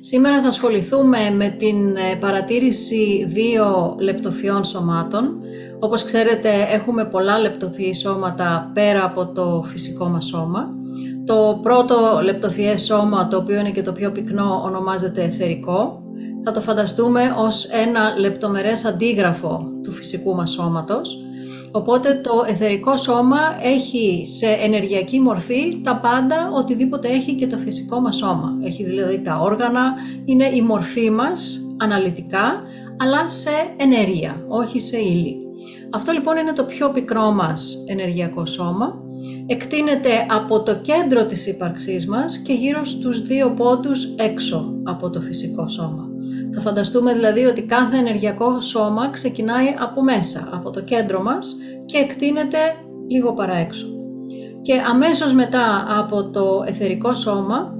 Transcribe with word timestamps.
Σήμερα 0.00 0.42
θα 0.42 0.48
ασχοληθούμε 0.48 1.18
με 1.36 1.48
την 1.48 1.96
ε, 1.96 2.16
παρατήρηση 2.20 3.26
δύο 3.28 3.96
λεπτοφιών 4.00 4.64
σωμάτων. 4.64 5.40
Όπως 5.78 6.04
ξέρετε 6.04 6.48
έχουμε 6.72 7.04
πολλά 7.04 7.38
λεπτοφιή 7.38 7.94
σώματα 7.94 8.70
πέρα 8.74 9.04
από 9.04 9.26
το 9.26 9.64
φυσικό 9.66 10.08
μας 10.08 10.26
σώμα. 10.26 10.68
Το 11.26 11.58
πρώτο 11.62 12.20
λεπτοφιές 12.22 12.82
σώμα, 12.82 13.28
το 13.28 13.36
οποίο 13.36 13.58
είναι 13.58 13.70
και 13.70 13.82
το 13.82 13.92
πιο 13.92 14.12
πυκνό, 14.12 14.62
ονομάζεται 14.64 15.22
εθερικό. 15.22 16.02
Θα 16.44 16.52
το 16.52 16.60
φανταστούμε 16.60 17.20
ως 17.38 17.64
ένα 17.64 18.18
λεπτομερές 18.18 18.84
αντίγραφο 18.84 19.70
του 19.82 19.92
φυσικού 19.92 20.34
μας 20.34 20.50
σώματος. 20.50 21.27
Οπότε 21.72 22.20
το 22.22 22.44
εθερικό 22.46 22.96
σώμα 22.96 23.38
έχει 23.62 24.26
σε 24.26 24.46
ενεργειακή 24.46 25.20
μορφή 25.20 25.80
τα 25.82 25.96
πάντα, 25.96 26.50
οτιδήποτε 26.54 27.08
έχει 27.08 27.34
και 27.34 27.46
το 27.46 27.58
φυσικό 27.58 28.00
μας 28.00 28.16
σώμα. 28.16 28.58
Έχει 28.62 28.84
δηλαδή 28.84 29.20
τα 29.20 29.38
όργανα, 29.38 29.94
είναι 30.24 30.50
η 30.54 30.62
μορφή 30.62 31.10
μας 31.10 31.60
αναλυτικά, 31.78 32.62
αλλά 32.96 33.28
σε 33.28 33.50
ενέργεια, 33.76 34.44
όχι 34.48 34.80
σε 34.80 34.98
ύλη. 34.98 35.36
Αυτό 35.92 36.12
λοιπόν 36.12 36.36
είναι 36.36 36.52
το 36.52 36.64
πιο 36.64 36.90
πικρό 36.90 37.30
μας 37.30 37.84
ενεργειακό 37.88 38.46
σώμα. 38.46 38.94
Εκτείνεται 39.46 40.26
από 40.30 40.62
το 40.62 40.80
κέντρο 40.80 41.26
της 41.26 41.46
ύπαρξής 41.46 42.06
μας 42.06 42.38
και 42.38 42.52
γύρω 42.52 42.84
στους 42.84 43.22
δύο 43.22 43.50
πόντους 43.50 44.14
έξω 44.18 44.80
από 44.84 45.10
το 45.10 45.20
φυσικό 45.20 45.68
σώμα. 45.68 46.07
Θα 46.60 46.66
φανταστούμε 46.66 47.12
δηλαδή 47.12 47.44
ότι 47.44 47.62
κάθε 47.62 47.96
ενεργειακό 47.96 48.60
σώμα 48.60 49.10
ξεκινάει 49.10 49.66
από 49.78 50.02
μέσα, 50.02 50.48
από 50.52 50.70
το 50.70 50.82
κέντρο 50.82 51.22
μας 51.22 51.56
και 51.84 51.98
εκτείνεται 51.98 52.58
λίγο 53.08 53.34
παραέξω. 53.34 53.86
Και 54.62 54.72
αμέσως 54.90 55.34
μετά 55.34 55.86
από 55.98 56.30
το 56.30 56.64
εθερικό 56.66 57.14
σώμα 57.14 57.74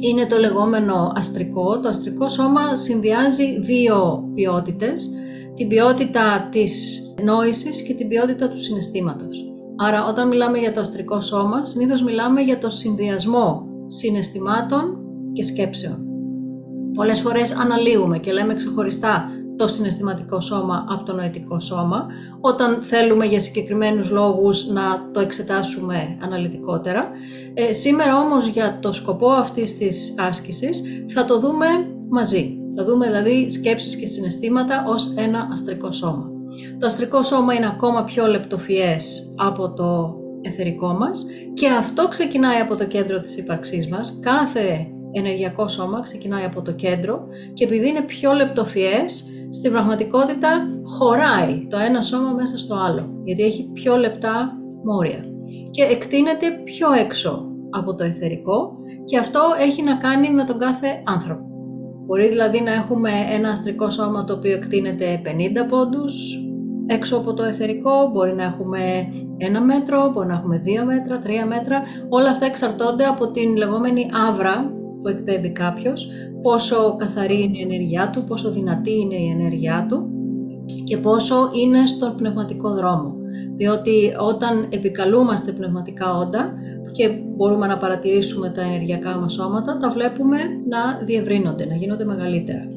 είναι 0.00 0.26
το 0.26 0.38
λεγόμενο 0.38 1.12
αστρικό. 1.16 1.80
Το 1.80 1.88
αστρικό 1.88 2.28
σώμα 2.28 2.76
συνδυάζει 2.76 3.60
δύο 3.60 4.28
ποιότητες, 4.34 5.10
την 5.54 5.68
ποιότητα 5.68 6.48
της 6.50 7.00
νόησης 7.22 7.82
και 7.82 7.94
την 7.94 8.08
ποιότητα 8.08 8.48
του 8.48 8.58
συναισθήματος. 8.58 9.52
Άρα 9.76 10.04
όταν 10.04 10.28
μιλάμε 10.28 10.58
για 10.58 10.72
το 10.72 10.80
αστρικό 10.80 11.20
σώμα, 11.20 11.64
συνήθως 11.64 12.02
μιλάμε 12.02 12.40
για 12.40 12.58
το 12.58 12.70
συνδυασμό 12.70 13.66
συναισθημάτων 13.86 14.98
και 15.32 15.42
σκέψεων. 15.42 16.07
Πολλές 16.98 17.20
φορές 17.20 17.52
αναλύουμε 17.52 18.18
και 18.18 18.32
λέμε 18.32 18.54
ξεχωριστά 18.54 19.30
το 19.56 19.66
συναισθηματικό 19.66 20.40
σώμα 20.40 20.86
από 20.88 21.04
το 21.04 21.12
νοητικό 21.12 21.60
σώμα, 21.60 22.06
όταν 22.40 22.82
θέλουμε 22.82 23.24
για 23.24 23.40
συγκεκριμένους 23.40 24.10
λόγους 24.10 24.66
να 24.66 25.10
το 25.12 25.20
εξετάσουμε 25.20 26.18
αναλυτικότερα. 26.22 27.10
Ε, 27.54 27.72
σήμερα 27.72 28.18
όμως 28.18 28.46
για 28.46 28.78
το 28.82 28.92
σκοπό 28.92 29.30
αυτής 29.30 29.76
της 29.78 30.14
άσκησης 30.18 30.82
θα 31.14 31.24
το 31.24 31.38
δούμε 31.40 31.66
μαζί. 32.08 32.58
Θα 32.76 32.84
δούμε 32.84 33.06
δηλαδή 33.06 33.48
σκέψεις 33.48 33.96
και 33.96 34.06
συναισθήματα 34.06 34.84
ως 34.88 35.14
ένα 35.16 35.48
αστρικό 35.52 35.92
σώμα. 35.92 36.30
Το 36.78 36.86
αστρικό 36.86 37.22
σώμα 37.22 37.54
είναι 37.54 37.66
ακόμα 37.66 38.04
πιο 38.04 38.26
λεπτοφιές 38.26 39.34
από 39.36 39.72
το 39.72 40.14
εθερικό 40.40 40.92
μας 40.92 41.26
και 41.54 41.68
αυτό 41.68 42.08
ξεκινάει 42.08 42.60
από 42.60 42.76
το 42.76 42.86
κέντρο 42.86 43.20
της 43.20 43.36
ύπαρξής 43.36 43.88
μας. 43.88 44.18
Κάθε 44.22 44.92
ενεργειακό 45.12 45.68
σώμα 45.68 46.00
ξεκινάει 46.00 46.44
από 46.44 46.62
το 46.62 46.72
κέντρο 46.72 47.26
και 47.54 47.64
επειδή 47.64 47.88
είναι 47.88 48.02
πιο 48.02 48.32
λεπτοφιές, 48.32 49.24
στην 49.50 49.70
πραγματικότητα 49.70 50.48
χωράει 50.82 51.66
το 51.70 51.76
ένα 51.76 52.02
σώμα 52.02 52.30
μέσα 52.30 52.58
στο 52.58 52.74
άλλο, 52.74 53.20
γιατί 53.22 53.42
έχει 53.42 53.70
πιο 53.72 53.96
λεπτά 53.96 54.52
μόρια 54.84 55.24
και 55.70 55.82
εκτείνεται 55.82 56.46
πιο 56.64 56.92
έξω 56.92 57.46
από 57.70 57.94
το 57.94 58.04
εθερικό 58.04 58.78
και 59.04 59.18
αυτό 59.18 59.40
έχει 59.60 59.82
να 59.82 59.94
κάνει 59.94 60.30
με 60.30 60.44
τον 60.44 60.58
κάθε 60.58 61.02
άνθρωπο. 61.06 61.46
Μπορεί 62.06 62.28
δηλαδή 62.28 62.60
να 62.60 62.72
έχουμε 62.72 63.10
ένα 63.30 63.50
αστρικό 63.50 63.90
σώμα 63.90 64.24
το 64.24 64.32
οποίο 64.32 64.52
εκτείνεται 64.52 65.22
50 65.24 65.28
πόντους 65.68 66.38
έξω 66.86 67.16
από 67.16 67.34
το 67.34 67.42
εθερικό, 67.42 68.10
μπορεί 68.12 68.34
να 68.34 68.42
έχουμε 68.42 68.78
ένα 69.36 69.60
μέτρο, 69.60 70.10
μπορεί 70.12 70.26
να 70.26 70.34
έχουμε 70.34 70.58
δύο 70.58 70.84
μέτρα, 70.84 71.18
τρία 71.18 71.46
μέτρα. 71.46 71.82
Όλα 72.08 72.30
αυτά 72.30 72.46
εξαρτώνται 72.46 73.04
από 73.04 73.30
την 73.30 73.56
λεγόμενη 73.56 74.10
άβρα 74.28 74.72
που 75.02 75.08
εκπέμπει 75.08 75.50
κάποιος, 75.50 76.08
πόσο 76.42 76.96
καθαρή 76.98 77.42
είναι 77.42 77.58
η 77.58 77.62
ενέργειά 77.62 78.10
του, 78.10 78.24
πόσο 78.24 78.50
δυνατή 78.50 79.00
είναι 79.00 79.16
η 79.16 79.28
ενέργειά 79.28 79.86
του 79.88 80.10
και 80.84 80.96
πόσο 80.96 81.50
είναι 81.52 81.86
στον 81.86 82.16
πνευματικό 82.16 82.74
δρόμο. 82.74 83.14
Διότι 83.56 84.14
όταν 84.28 84.66
επικαλούμαστε 84.72 85.52
πνευματικά 85.52 86.16
όντα 86.16 86.52
και 86.92 87.08
μπορούμε 87.36 87.66
να 87.66 87.78
παρατηρήσουμε 87.78 88.48
τα 88.48 88.62
ενεργειακά 88.62 89.16
μας 89.16 89.32
σώματα, 89.32 89.76
τα 89.76 89.90
βλέπουμε 89.90 90.36
να 90.66 91.04
διευρύνονται, 91.04 91.64
να 91.64 91.74
γίνονται 91.74 92.04
μεγαλύτερα. 92.04 92.68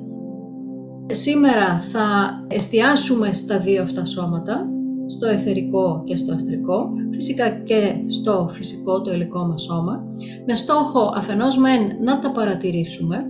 Σήμερα 1.11 1.79
θα 1.91 2.05
εστιάσουμε 2.47 3.33
στα 3.33 3.57
δύο 3.57 3.81
αυτά 3.81 4.05
σώματα 4.05 4.70
στο 5.11 5.27
εθερικό 5.27 6.01
και 6.05 6.15
στο 6.15 6.33
αστρικό, 6.33 6.89
φυσικά 7.11 7.49
και 7.49 7.93
στο 8.07 8.49
φυσικό, 8.51 9.01
το 9.01 9.13
υλικό 9.13 9.45
μας 9.45 9.63
σώμα, 9.63 10.03
με 10.47 10.55
στόχο 10.55 11.13
αφενός 11.15 11.57
μεν 11.57 11.81
να 12.01 12.19
τα 12.19 12.31
παρατηρήσουμε 12.31 13.25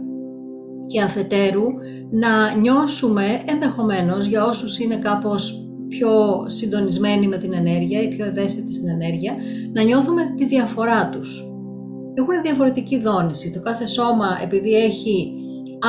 και 0.85 1.01
αφετέρου 1.01 1.63
να 2.09 2.55
νιώσουμε 2.55 3.23
ενδεχομένως 3.45 4.25
για 4.25 4.45
όσους 4.45 4.79
είναι 4.79 4.95
κάπως 4.95 5.65
πιο 5.87 6.43
συντονισμένοι 6.47 7.27
με 7.27 7.37
την 7.37 7.53
ενέργεια 7.53 8.01
ή 8.01 8.07
πιο 8.07 8.25
ευαίσθητοι 8.25 8.73
στην 8.73 8.89
ενέργεια, 8.89 9.35
να 9.73 9.83
νιώθουμε 9.83 10.21
τη 10.37 10.45
διαφορά 10.45 11.09
τους. 11.09 11.45
Έχουν 12.13 12.41
διαφορετική 12.41 12.99
δόνηση. 12.99 13.51
Το 13.51 13.59
κάθε 13.59 13.85
σώμα 13.85 14.27
επειδή 14.43 14.75
έχει 14.75 15.33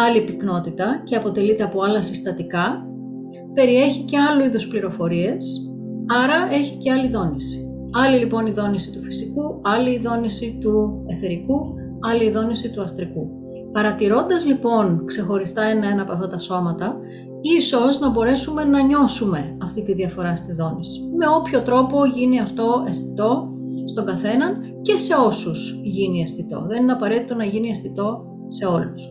άλλη 0.07 0.21
πυκνότητα 0.23 1.03
και 1.05 1.17
αποτελείται 1.17 1.63
από 1.63 1.83
άλλα 1.83 2.03
συστατικά, 2.03 2.87
περιέχει 3.55 4.03
και 4.03 4.17
άλλου 4.19 4.45
είδους 4.45 4.69
πληροφορίες 4.69 5.72
Άρα 6.07 6.49
έχει 6.53 6.77
και 6.77 6.93
άλλη 6.93 7.09
δόνηση. 7.09 7.57
Άλλη 7.93 8.19
λοιπόν 8.19 8.47
η 8.47 8.51
δόνηση 8.51 8.93
του 8.93 9.03
φυσικού, 9.03 9.61
άλλη 9.63 9.91
η 9.91 9.99
δόνηση 9.99 10.59
του 10.61 11.05
εθερικού, 11.07 11.75
άλλη 12.01 12.25
η 12.25 12.31
δόνηση 12.31 12.71
του 12.71 12.83
αστρικού. 12.83 13.29
Παρατηρώντας 13.73 14.47
λοιπόν 14.47 15.05
ξεχωριστά 15.05 15.62
ένα-ένα 15.62 16.03
από 16.03 16.12
αυτά 16.12 16.29
τα 16.29 16.39
σώματα, 16.39 16.97
ίσως 17.59 18.01
να 18.01 18.11
μπορέσουμε 18.11 18.65
να 18.65 18.83
νιώσουμε 18.83 19.57
αυτή 19.62 19.83
τη 19.83 19.95
διαφορά 19.95 20.37
στη 20.37 20.53
δόνηση. 20.53 21.01
Με 21.17 21.27
όποιο 21.39 21.61
τρόπο 21.61 22.05
γίνει 22.05 22.41
αυτό 22.41 22.85
αισθητό 22.89 23.49
στον 23.85 24.05
καθέναν 24.05 24.57
και 24.83 24.99
σε 24.99 25.15
όσους 25.15 25.81
γίνει 25.83 26.21
αισθητό. 26.21 26.67
Δεν 26.69 26.83
είναι 26.83 26.93
απαραίτητο 26.93 27.35
να 27.35 27.45
γίνει 27.45 27.69
αισθητό 27.69 28.25
σε 28.49 28.67
όλους. 28.67 29.03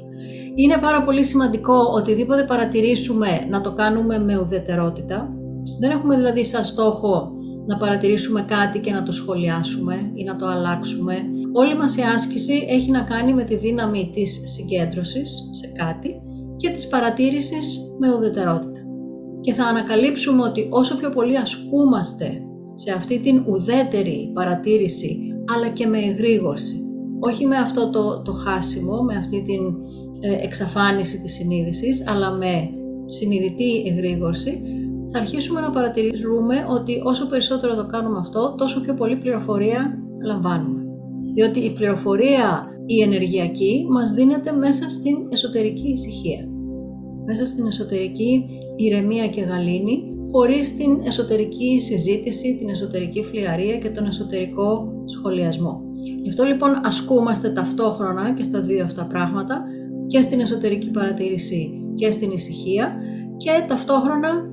Είναι 0.56 0.78
πάρα 0.78 1.04
πολύ 1.04 1.24
σημαντικό 1.24 1.76
οτιδήποτε 1.96 2.44
παρατηρήσουμε 2.44 3.28
να 3.50 3.62
το 3.62 3.74
κάνουμε 3.74 4.20
με 4.20 4.38
ουδετερότητα, 4.38 5.34
δεν 5.82 5.92
έχουμε 5.92 6.16
δηλαδή 6.16 6.46
σαν 6.46 6.66
στόχο 6.66 7.32
να 7.66 7.78
παρατηρήσουμε 7.78 8.42
κάτι 8.42 8.80
και 8.80 8.92
να 8.92 9.04
το 9.04 9.12
σχολιάσουμε 9.12 10.12
ή 10.14 10.24
να 10.24 10.36
το 10.36 10.48
αλλάξουμε. 10.48 11.14
Όλη 11.54 11.76
μας 11.76 11.98
η 11.98 12.02
άσκηση 12.16 12.66
έχει 12.70 12.92
να 12.92 13.02
κάνει 13.02 13.34
με 13.34 13.44
τη 13.44 13.56
δύναμη 13.56 14.12
της 14.14 14.42
συγκέντρωσης 14.46 15.50
σε 15.52 15.68
κάτι 15.68 16.22
και 16.56 16.70
της 16.70 16.88
παρατήρησης 16.88 17.80
με 18.00 18.16
ουδετερότητα. 18.16 18.80
Και 19.42 19.54
θα 19.54 19.64
ανακαλύψουμε 19.64 20.44
ότι 20.44 20.68
όσο 20.70 20.96
πιο 20.96 21.10
πολύ 21.10 21.38
ασκούμαστε 21.38 22.42
σε 22.74 22.94
αυτή 22.94 23.20
την 23.20 23.44
ουδέτερη 23.48 24.32
παρατήρηση 24.34 25.20
αλλά 25.56 25.70
και 25.70 25.88
με 25.88 25.98
εγρήγορση, 25.98 26.76
όχι 27.20 27.46
με 27.46 27.56
αυτό 27.56 27.90
το, 27.90 28.22
το 28.22 28.34
χάσιμο, 28.34 29.02
με 29.02 29.16
αυτή 29.16 29.44
την 29.44 29.62
ε, 30.20 30.44
εξαφάνιση 30.44 31.22
της 31.22 31.34
συνείδησης, 31.34 32.08
αλλά 32.08 32.32
με 32.32 32.70
συνειδητή 33.06 33.84
εγρήγορση, 33.88 34.62
θα 35.12 35.20
αρχίσουμε 35.20 35.62
να 35.62 35.70
παρατηρούμε 35.70 36.56
ότι 36.70 37.02
όσο 37.04 37.28
περισσότερο 37.28 37.76
το 37.76 37.86
κάνουμε 37.86 38.18
αυτό, 38.20 38.56
τόσο 38.58 38.82
πιο 38.82 38.94
πολύ 38.94 39.16
πληροφορία 39.16 40.00
λαμβάνουμε. 40.26 40.82
Διότι 41.34 41.60
η 41.60 41.74
πληροφορία 41.74 42.66
η 42.86 43.02
ενεργειακή 43.02 43.88
μας 43.90 44.12
δίνεται 44.12 44.52
μέσα 44.52 44.90
στην 44.90 45.16
εσωτερική 45.30 45.88
ησυχία. 45.88 46.48
Μέσα 47.26 47.46
στην 47.46 47.66
εσωτερική 47.66 48.46
ηρεμία 48.76 49.28
και 49.28 49.42
γαλήνη, 49.42 50.04
χωρίς 50.32 50.76
την 50.76 51.02
εσωτερική 51.06 51.80
συζήτηση, 51.80 52.56
την 52.56 52.70
εσωτερική 52.70 53.24
φλιαρία 53.24 53.78
και 53.78 53.90
τον 53.90 54.06
εσωτερικό 54.06 54.94
σχολιασμό. 55.06 55.82
Γι' 56.22 56.30
αυτό 56.30 56.44
λοιπόν 56.44 56.82
ασκούμαστε 56.84 57.50
ταυτόχρονα 57.50 58.34
και 58.34 58.44
στα 58.44 58.62
δύο 58.62 58.84
αυτά 58.84 59.06
πράγματα, 59.06 59.64
και 60.08 60.22
στην 60.22 60.40
εσωτερική 60.40 60.92
παρατήρηση 60.92 61.72
και 61.96 62.12
στην 62.12 62.32
ησυχία 62.32 62.96
και 63.38 63.52
ταυτόχρονα 63.68 64.51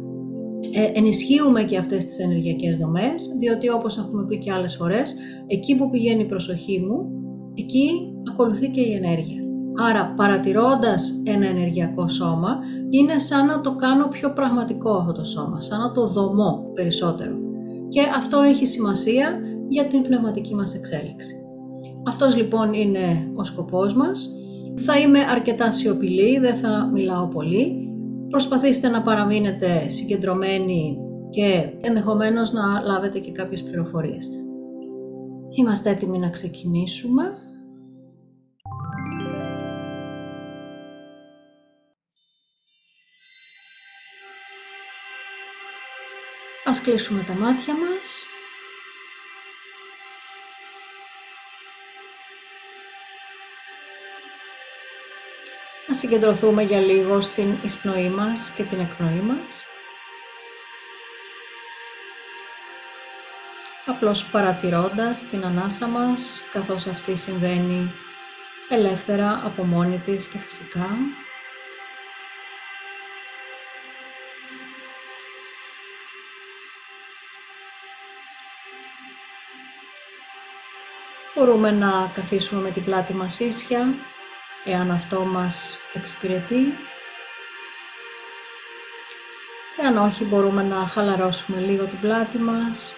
ε, 0.74 0.98
ενισχύουμε 0.98 1.62
και 1.62 1.76
αυτές 1.76 2.06
τις 2.06 2.18
ενεργειακές 2.18 2.78
δομές, 2.78 3.34
διότι 3.38 3.70
όπως 3.70 3.98
έχουμε 3.98 4.24
πει 4.26 4.38
και 4.38 4.52
άλλες 4.52 4.76
φορές, 4.76 5.14
εκεί 5.46 5.76
που 5.76 5.90
πηγαίνει 5.90 6.22
η 6.22 6.26
προσοχή 6.26 6.80
μου, 6.80 7.10
εκεί 7.54 7.90
ακολουθεί 8.30 8.70
και 8.70 8.80
η 8.80 8.92
ενέργεια. 8.92 9.42
Άρα 9.80 10.14
παρατηρώντας 10.16 11.22
ένα 11.24 11.46
ενεργειακό 11.46 12.08
σώμα, 12.08 12.58
είναι 12.90 13.18
σαν 13.18 13.46
να 13.46 13.60
το 13.60 13.76
κάνω 13.76 14.08
πιο 14.08 14.32
πραγματικό 14.32 14.90
αυτό 14.96 15.12
το 15.12 15.24
σώμα, 15.24 15.60
σαν 15.60 15.80
να 15.80 15.92
το 15.92 16.06
δομώ 16.06 16.70
περισσότερο. 16.74 17.36
Και 17.88 18.00
αυτό 18.16 18.40
έχει 18.40 18.66
σημασία 18.66 19.40
για 19.68 19.84
την 19.86 20.02
πνευματική 20.02 20.54
μας 20.54 20.74
εξέλιξη. 20.74 21.34
Αυτός 22.06 22.36
λοιπόν 22.36 22.72
είναι 22.72 23.32
ο 23.34 23.44
σκοπός 23.44 23.94
μας. 23.94 24.28
Θα 24.74 24.98
είμαι 24.98 25.18
αρκετά 25.18 25.70
σιωπηλή, 25.70 26.38
δεν 26.38 26.56
θα 26.56 26.90
μιλάω 26.92 27.28
πολύ. 27.28 27.87
Προσπαθήστε 28.28 28.88
να 28.88 29.02
παραμείνετε 29.02 29.88
συγκεντρωμένοι 29.88 30.98
και 31.30 31.70
ενδεχομένως 31.80 32.52
να 32.52 32.80
λάβετε 32.80 33.18
και 33.18 33.32
κάποιες 33.32 33.62
πληροφορίες. 33.62 34.30
Είμαστε 35.48 35.90
έτοιμοι 35.90 36.18
να 36.18 36.30
ξεκινήσουμε. 36.30 37.22
Ας 46.64 46.80
κλείσουμε 46.80 47.22
τα 47.22 47.32
μάτια 47.32 47.74
μας. 47.74 48.37
Συγκεντρωθούμε 55.98 56.62
για 56.62 56.80
λίγο 56.80 57.20
στην 57.20 57.56
εισπνοή 57.62 58.08
μας 58.08 58.50
και 58.50 58.62
την 58.62 58.80
εκπνοή 58.80 59.20
μας. 59.20 59.66
Απλώς 63.86 64.24
παρατηρώντας 64.24 65.22
την 65.30 65.44
ανάσα 65.44 65.86
μας 65.86 66.42
καθώς 66.52 66.86
αυτή 66.86 67.16
συμβαίνει 67.16 67.92
ελεύθερα 68.68 69.42
από 69.44 69.64
μόνη 69.64 69.98
της 69.98 70.26
και 70.26 70.38
φυσικά. 70.38 70.88
Μπορούμε 81.34 81.70
να 81.70 82.10
καθίσουμε 82.14 82.60
με 82.60 82.70
την 82.70 82.84
πλάτη 82.84 83.14
μας 83.14 83.40
ίσια, 83.40 83.94
εάν 84.68 84.90
αυτό 84.90 85.20
μας 85.20 85.80
εξυπηρετεί. 85.94 86.74
Εάν 89.82 89.96
όχι, 89.96 90.24
μπορούμε 90.24 90.62
να 90.62 90.76
χαλαρώσουμε 90.76 91.60
λίγο 91.60 91.84
την 91.84 92.00
πλάτη 92.00 92.38
μας. 92.38 92.94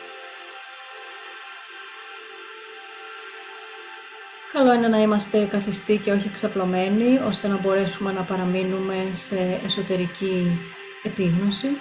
Καλό 4.53 4.73
είναι 4.73 4.89
να 4.89 4.99
είμαστε 4.99 5.45
καθιστοί 5.45 5.99
και 5.99 6.13
όχι 6.13 6.29
εξαπλωμένοι, 6.29 7.21
ώστε 7.27 7.49
να 7.49 7.57
μπορέσουμε 7.57 8.13
να 8.13 8.23
παραμείνουμε 8.23 9.09
σε 9.13 9.61
εσωτερική 9.65 10.59
επίγνωση. 11.03 11.79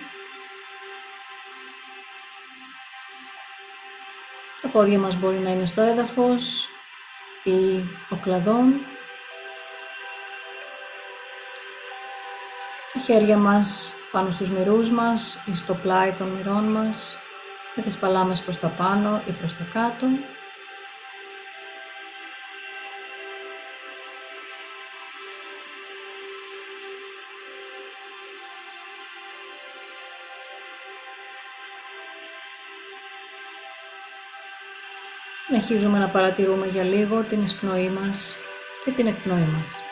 Τα 4.61 4.67
πόδια 4.67 4.99
μας 4.99 5.15
μπορεί 5.15 5.37
να 5.37 5.51
είναι 5.51 5.65
στο 5.65 5.81
έδαφος 5.81 6.69
ή 7.43 7.83
ο 8.09 8.15
κλαδόν. 8.15 8.73
Τα 12.99 13.05
χέρια 13.05 13.37
μας 13.37 13.93
πάνω 14.11 14.31
στους 14.31 14.51
μυρούς 14.51 14.89
μας 14.89 15.43
ή 15.45 15.55
στο 15.55 15.73
πλάι 15.73 16.11
των 16.11 16.27
μυρών 16.27 16.63
μας, 16.63 17.17
με 17.75 17.83
τις 17.83 17.97
παλάμες 17.97 18.41
προς 18.41 18.59
τα 18.59 18.67
πάνω 18.67 19.21
ή 19.25 19.31
προς 19.31 19.55
τα 19.57 19.63
κάτω. 19.73 20.05
Συνεχίζουμε 35.37 35.99
να 35.99 36.07
παρατηρούμε 36.07 36.67
για 36.67 36.83
λίγο 36.83 37.23
την 37.23 37.43
εισπνοή 37.43 37.89
μας 37.89 38.35
και 38.85 38.91
την 38.91 39.07
εκπνοή 39.07 39.47
μας. 39.53 39.88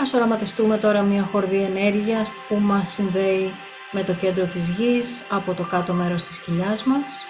Ας 0.00 0.12
οραματιστούμε 0.12 0.78
τώρα 0.78 1.02
μια 1.02 1.22
χορδή 1.22 1.62
ενέργειας 1.62 2.32
που 2.48 2.56
μας 2.56 2.88
συνδέει 2.88 3.54
με 3.90 4.02
το 4.02 4.14
κέντρο 4.14 4.46
της 4.46 4.68
γης 4.68 5.24
από 5.30 5.54
το 5.54 5.62
κάτω 5.62 5.92
μέρος 5.92 6.24
της 6.24 6.38
κοιλιάς 6.38 6.84
μας. 6.84 7.24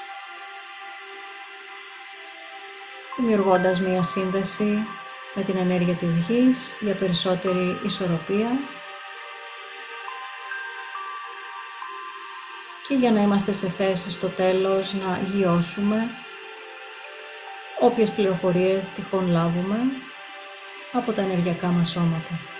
Δημιουργώντας 3.16 3.80
μια 3.80 4.02
σύνδεση 4.02 4.86
με 5.34 5.42
την 5.42 5.56
ενέργεια 5.56 5.94
της 5.94 6.16
γης 6.16 6.76
για 6.80 6.94
περισσότερη 6.94 7.80
ισορροπία. 7.84 8.50
Και 12.88 12.94
για 12.94 13.12
να 13.12 13.20
είμαστε 13.20 13.52
σε 13.52 13.70
θέση 13.70 14.10
στο 14.10 14.28
τέλος 14.28 14.94
να 14.94 15.20
γιώσουμε 15.34 16.08
όποιες 17.80 18.10
πληροφορίες 18.10 18.90
τυχόν 18.90 19.30
λάβουμε 19.30 19.78
από 20.92 21.12
τα 21.12 21.22
ενεργειακά 21.22 21.66
μας 21.66 21.90
σώματα. 21.90 22.57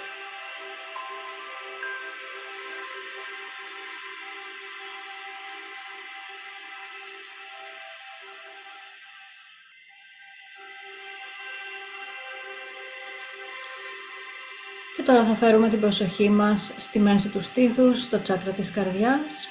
Θα 15.29 15.35
φέρουμε 15.35 15.69
την 15.69 15.81
προσοχή 15.81 16.31
μας 16.31 16.75
στη 16.77 16.99
μέση 16.99 17.29
του 17.29 17.41
στήθους, 17.41 18.03
στο 18.03 18.23
τσάκρα 18.23 18.53
της 18.53 18.71
καρδιάς, 18.71 19.49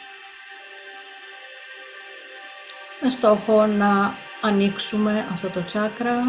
με 3.02 3.10
στόχο 3.10 3.66
να 3.66 4.18
ανοίξουμε 4.42 5.28
αυτό 5.32 5.50
το 5.50 5.64
τσάκρα 5.64 6.24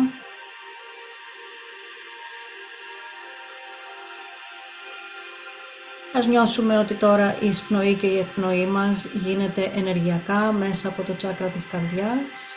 Ας 6.12 6.26
νιώσουμε 6.26 6.78
ότι 6.78 6.95
τώρα 6.95 7.38
η 7.40 7.47
εισπνοή 7.47 7.95
και 7.95 8.07
η 8.07 8.19
εκπνοή 8.19 8.67
μας 8.67 9.05
γίνεται 9.05 9.73
ενεργειακά 9.75 10.52
μέσα 10.52 10.88
από 10.88 11.02
το 11.02 11.17
τσάκρα 11.17 11.49
της 11.49 11.67
καρδιάς. 11.67 12.57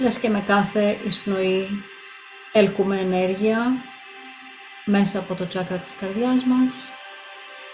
Λες 0.00 0.18
και 0.18 0.28
με 0.28 0.40
κάθε 0.40 0.98
εισπνοή 1.06 1.84
έλκουμε 2.52 2.98
ενέργεια 2.98 3.94
μέσα 4.88 5.18
από 5.18 5.34
το 5.34 5.46
τσάκρα 5.46 5.76
της 5.76 5.94
καρδιάς 5.94 6.44
μας 6.44 6.90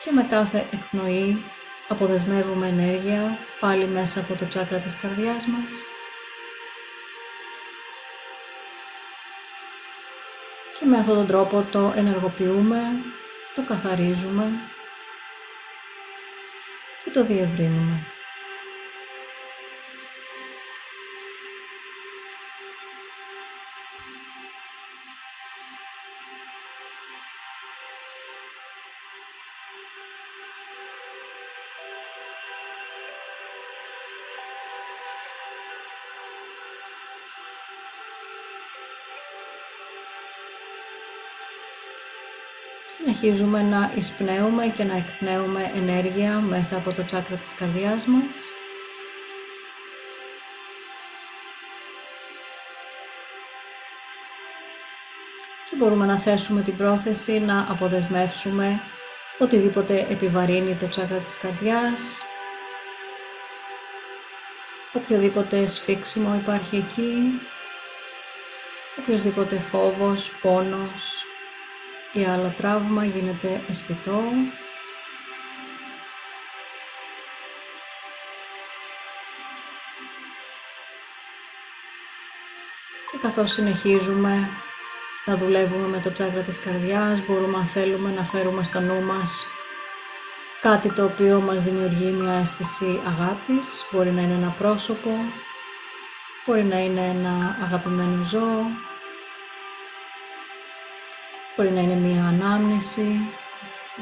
και 0.04 0.10
με 0.12 0.22
κάθε 0.22 0.66
εκπνοή 0.72 1.44
αποδεσμεύουμε 1.88 2.66
ενέργεια 2.66 3.38
πάλι 3.60 3.86
μέσα 3.86 4.20
από 4.20 4.34
το 4.34 4.46
τσάκρα 4.46 4.78
της 4.78 4.96
καρδιάς 4.96 5.46
μας. 5.46 5.70
Και 10.78 10.84
με 10.86 10.98
αυτόν 10.98 11.14
τον 11.14 11.26
τρόπο 11.26 11.66
το 11.70 11.92
ενεργοποιούμε, 11.96 12.80
το 13.54 13.62
καθαρίζουμε 13.62 14.50
και 17.04 17.10
το 17.10 17.24
διευρύνουμε. 17.24 18.11
Συνεχίζουμε 43.22 43.62
να 43.62 43.92
εισπνέουμε 43.96 44.66
και 44.66 44.84
να 44.84 44.96
εκπνέουμε 44.96 45.70
ενέργεια 45.74 46.40
μέσα 46.40 46.76
από 46.76 46.92
το 46.92 47.04
τσάκρα 47.04 47.36
της 47.36 47.54
καρδιάς 47.54 48.06
μας. 48.06 48.42
Και 55.70 55.76
μπορούμε 55.76 56.06
να 56.06 56.18
θέσουμε 56.18 56.62
την 56.62 56.76
πρόθεση 56.76 57.38
να 57.38 57.66
αποδεσμεύσουμε 57.70 58.80
οτιδήποτε 59.38 60.06
επιβαρύνει 60.10 60.74
το 60.74 60.88
τσάκρα 60.88 61.18
της 61.18 61.38
καρδιάς 61.38 62.00
οποιοδήποτε 64.92 65.66
σφίξιμο 65.66 66.34
υπάρχει 66.34 66.76
εκεί, 66.76 67.40
οποιοδήποτε 68.98 69.56
φόβος, 69.56 70.36
πόνος 70.40 71.26
ή 72.12 72.24
άλλο 72.24 72.54
τραύμα 72.56 73.04
γίνεται 73.04 73.60
αισθητό. 73.70 74.22
Και 83.10 83.18
καθώς 83.22 83.50
συνεχίζουμε 83.52 84.48
να 85.24 85.36
δουλεύουμε 85.36 85.86
με 85.86 86.00
το 86.00 86.12
τσάκρα 86.12 86.42
της 86.42 86.60
καρδιάς, 86.60 87.26
μπορούμε 87.26 87.56
αν 87.56 87.66
θέλουμε 87.66 88.10
να 88.10 88.24
φέρουμε 88.24 88.62
στο 88.62 88.80
νου 88.80 89.02
μας 89.02 89.46
κάτι 90.62 90.92
το 90.92 91.04
οποίο 91.04 91.40
μας 91.40 91.64
δημιουργεί 91.64 92.10
μια 92.10 92.32
αίσθηση 92.32 93.00
αγάπης, 93.06 93.86
μπορεί 93.90 94.10
να 94.10 94.22
είναι 94.22 94.32
ένα 94.32 94.54
πρόσωπο, 94.58 95.10
μπορεί 96.46 96.64
να 96.64 96.78
είναι 96.78 97.00
ένα 97.00 97.56
αγαπημένο 97.62 98.24
ζώο, 98.24 98.66
μπορεί 101.56 101.70
να 101.70 101.80
είναι 101.80 101.94
μια 101.94 102.24
ανάμνηση, 102.24 103.20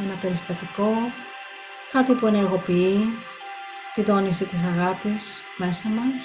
ένα 0.04 0.14
περιστατικό, 0.20 0.94
κάτι 1.92 2.14
που 2.14 2.26
ενεργοποιεί 2.26 3.18
τη 3.94 4.02
δόνηση 4.02 4.44
της 4.44 4.62
αγάπης 4.62 5.42
μέσα 5.56 5.88
μας. 5.88 6.22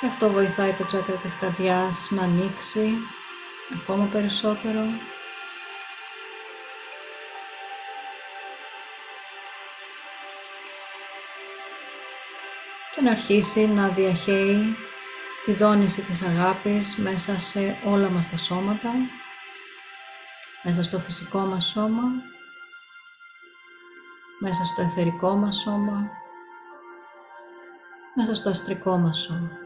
Και 0.00 0.08
αυτό 0.08 0.30
βοηθάει 0.30 0.72
το 0.72 0.86
τσάκρα 0.86 1.14
της 1.14 1.36
καρδιάς 1.36 2.10
να 2.10 2.22
ανοίξει 2.22 2.96
ακόμα 3.74 4.04
περισσότερο. 4.04 4.84
Και 12.94 13.00
να 13.00 13.10
αρχίσει 13.10 13.66
να 13.66 13.88
διαχέει 13.88 14.76
τη 15.44 15.52
δόνηση 15.52 16.02
της 16.02 16.22
αγάπης 16.22 16.96
μέσα 16.96 17.38
σε 17.38 17.76
όλα 17.84 18.08
μας 18.08 18.30
τα 18.30 18.36
σώματα, 18.36 18.90
μέσα 20.62 20.82
στο 20.82 20.98
φυσικό 20.98 21.38
μας 21.38 21.66
σώμα, 21.66 22.02
μέσα 24.40 24.64
στο 24.64 24.82
εθερικό 24.82 25.34
μας 25.34 25.56
σώμα, 25.56 26.10
μέσα 28.14 28.34
στο 28.34 28.50
αστρικό 28.50 28.96
μας 28.96 29.20
σώμα. 29.20 29.61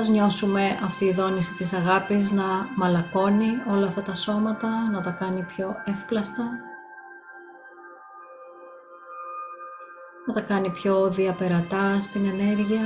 Ας 0.00 0.08
νιώσουμε 0.08 0.78
αυτή 0.82 1.04
η 1.04 1.12
δόνηση 1.12 1.54
της 1.54 1.72
αγάπης 1.72 2.30
να 2.30 2.68
μαλακώνει 2.76 3.48
όλα 3.70 3.86
αυτά 3.86 4.02
τα 4.02 4.14
σώματα, 4.14 4.90
να 4.90 5.00
τα 5.00 5.10
κάνει 5.10 5.42
πιο 5.42 5.76
εύπλαστα, 5.84 6.42
να 10.26 10.32
τα 10.32 10.40
κάνει 10.40 10.70
πιο 10.70 11.10
διαπερατά 11.10 12.00
στην 12.00 12.26
ενέργεια. 12.26 12.82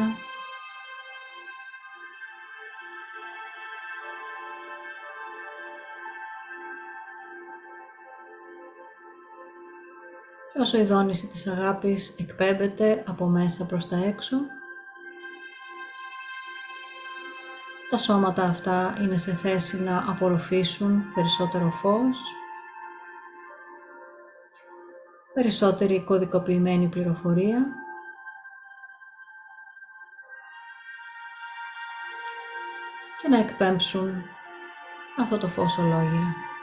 Και 10.53 10.61
όσο 10.61 10.79
η 10.79 10.85
δόνηση 10.85 11.27
της 11.27 11.47
αγάπης 11.47 12.17
εκπέμπεται 12.19 13.05
από 13.07 13.27
μέσα 13.27 13.65
προς 13.65 13.89
τα 13.89 13.97
έξω, 14.05 14.37
τα 17.95 18.01
σώματα 18.01 18.43
αυτά 18.43 18.95
είναι 19.01 19.17
σε 19.17 19.35
θέση 19.35 19.83
να 19.83 20.05
απορροφήσουν 20.09 21.13
περισσότερο 21.15 21.71
φως, 21.71 22.19
περισσότερη 25.35 26.01
κωδικοποιημένη 26.01 26.89
πληροφορία 26.89 27.67
και 33.23 33.29
να 33.29 33.39
εκπέμψουν 33.39 34.23
αυτό 35.21 35.39
το 35.39 35.49
φως 35.49 35.79
ολόγυρα. 35.79 36.54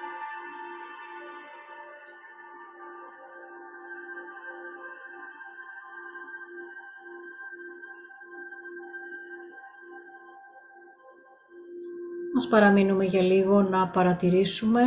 Παραμείνουμε 12.51 13.05
για 13.05 13.22
λίγο 13.22 13.62
να 13.62 13.88
παρατηρήσουμε 13.88 14.81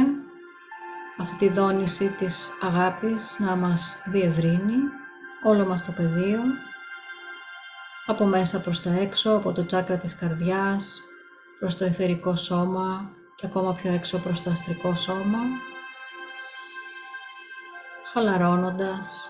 αυτή 1.18 1.36
τη 1.36 1.48
δόνηση 1.48 2.08
της 2.08 2.50
αγάπης 2.62 3.36
να 3.38 3.56
μας 3.56 4.02
διευρύνει 4.06 4.76
όλο 5.44 5.66
μας 5.66 5.84
το 5.84 5.92
πεδίο 5.92 6.40
από 8.06 8.24
μέσα 8.24 8.60
προς 8.60 8.82
τα 8.82 8.90
έξω, 8.90 9.30
από 9.30 9.52
το 9.52 9.66
τσάκρα 9.66 9.96
της 9.96 10.16
καρδιάς 10.16 11.00
προς 11.58 11.76
το 11.76 11.84
εθερικό 11.84 12.36
σώμα 12.36 13.10
και 13.36 13.46
ακόμα 13.46 13.74
πιο 13.74 13.92
έξω 13.92 14.18
προς 14.18 14.42
το 14.42 14.50
αστρικό 14.50 14.94
σώμα 14.94 15.38
χαλαρώνοντας, 18.12 19.28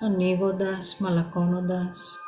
ανοίγοντας, 0.00 0.96
μαλακώνοντας 0.98 2.21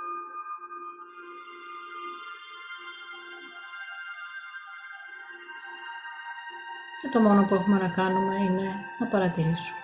το 7.15 7.21
μόνο 7.21 7.45
που 7.45 7.55
έχουμε 7.55 7.79
να 7.79 7.89
κάνουμε 7.89 8.35
είναι 8.35 8.69
να 8.99 9.07
παρατηρήσουμε. 9.07 9.84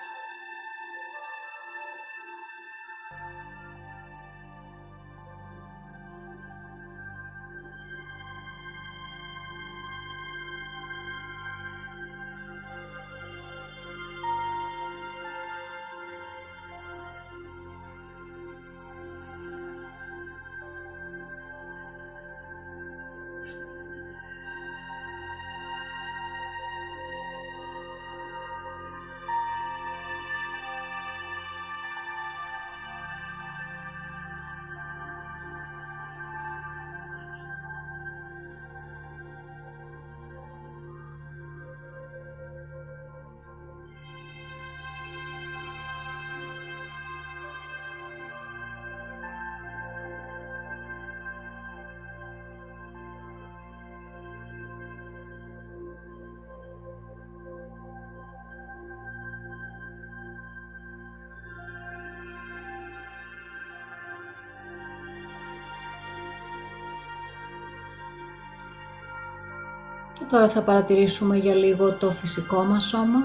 Και 70.20 70.26
τώρα 70.28 70.48
θα 70.48 70.62
παρατηρήσουμε 70.62 71.36
για 71.36 71.54
λίγο 71.54 71.92
το 71.92 72.10
φυσικό 72.10 72.62
μας 72.62 72.84
σώμα. 72.84 73.18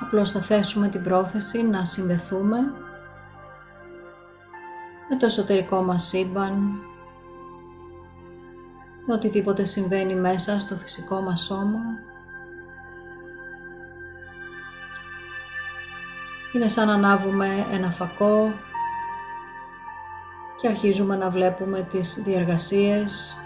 Απλώς 0.00 0.30
θα 0.30 0.40
θέσουμε 0.40 0.88
την 0.88 1.02
πρόθεση 1.02 1.62
να 1.62 1.84
συνδεθούμε 1.84 2.58
με 5.08 5.16
το 5.16 5.26
εσωτερικό 5.26 5.82
μας 5.82 6.04
σύμπαν, 6.04 6.52
με 9.06 9.14
οτιδήποτε 9.14 9.64
συμβαίνει 9.64 10.14
μέσα 10.14 10.60
στο 10.60 10.74
φυσικό 10.76 11.20
μας 11.20 11.40
σώμα. 11.40 11.80
Είναι 16.54 16.68
σαν 16.68 16.86
να 16.86 16.94
ανάβουμε 16.94 17.66
ένα 17.72 17.90
φακό 17.90 18.52
και 20.60 20.68
αρχίζουμε 20.68 21.16
να 21.16 21.30
βλέπουμε 21.30 21.82
τις 21.82 22.22
διεργασίες 22.22 23.36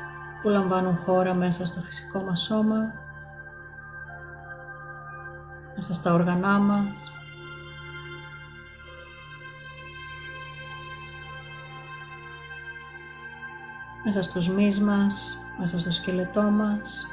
που 0.45 0.51
λαμβάνουν 0.51 0.97
χώρα 0.97 1.35
μέσα 1.35 1.67
στο 1.67 1.81
φυσικό 1.81 2.21
μας 2.21 2.41
σώμα, 2.43 2.93
μέσα 5.75 5.95
στα 5.95 6.13
όργανά 6.13 6.59
μας, 6.59 7.13
μέσα 14.05 14.23
στο 14.23 14.41
σμίσμα 14.41 14.97
μας, 14.97 15.39
μέσα 15.59 15.79
στο 15.81 15.91
σκελετό 15.91 16.43
μας, 16.43 17.07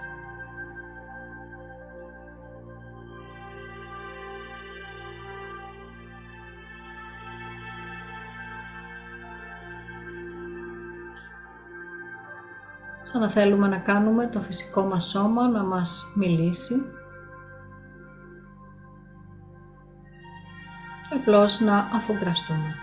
σαν 13.12 13.22
να 13.22 13.30
θέλουμε 13.30 13.68
να 13.68 13.78
κάνουμε 13.78 14.28
το 14.28 14.40
φυσικό 14.40 14.82
μας 14.84 15.06
σώμα 15.06 15.48
να 15.48 15.64
μας 15.64 16.06
μιλήσει 16.16 16.76
και 21.10 21.16
απλώς 21.16 21.60
να 21.60 21.78
αφουγκραστούμε. 21.78 22.76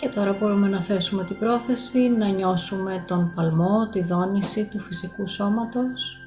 Και 0.00 0.08
τώρα 0.08 0.32
μπορούμε 0.32 0.68
να 0.68 0.82
θέσουμε 0.82 1.24
την 1.24 1.38
πρόθεση, 1.38 2.08
να 2.08 2.28
νιώσουμε 2.28 3.04
τον 3.06 3.32
παλμό, 3.34 3.88
τη 3.88 4.02
δόνηση 4.02 4.64
του 4.64 4.80
φυσικού 4.80 5.26
σώματος. 5.26 6.20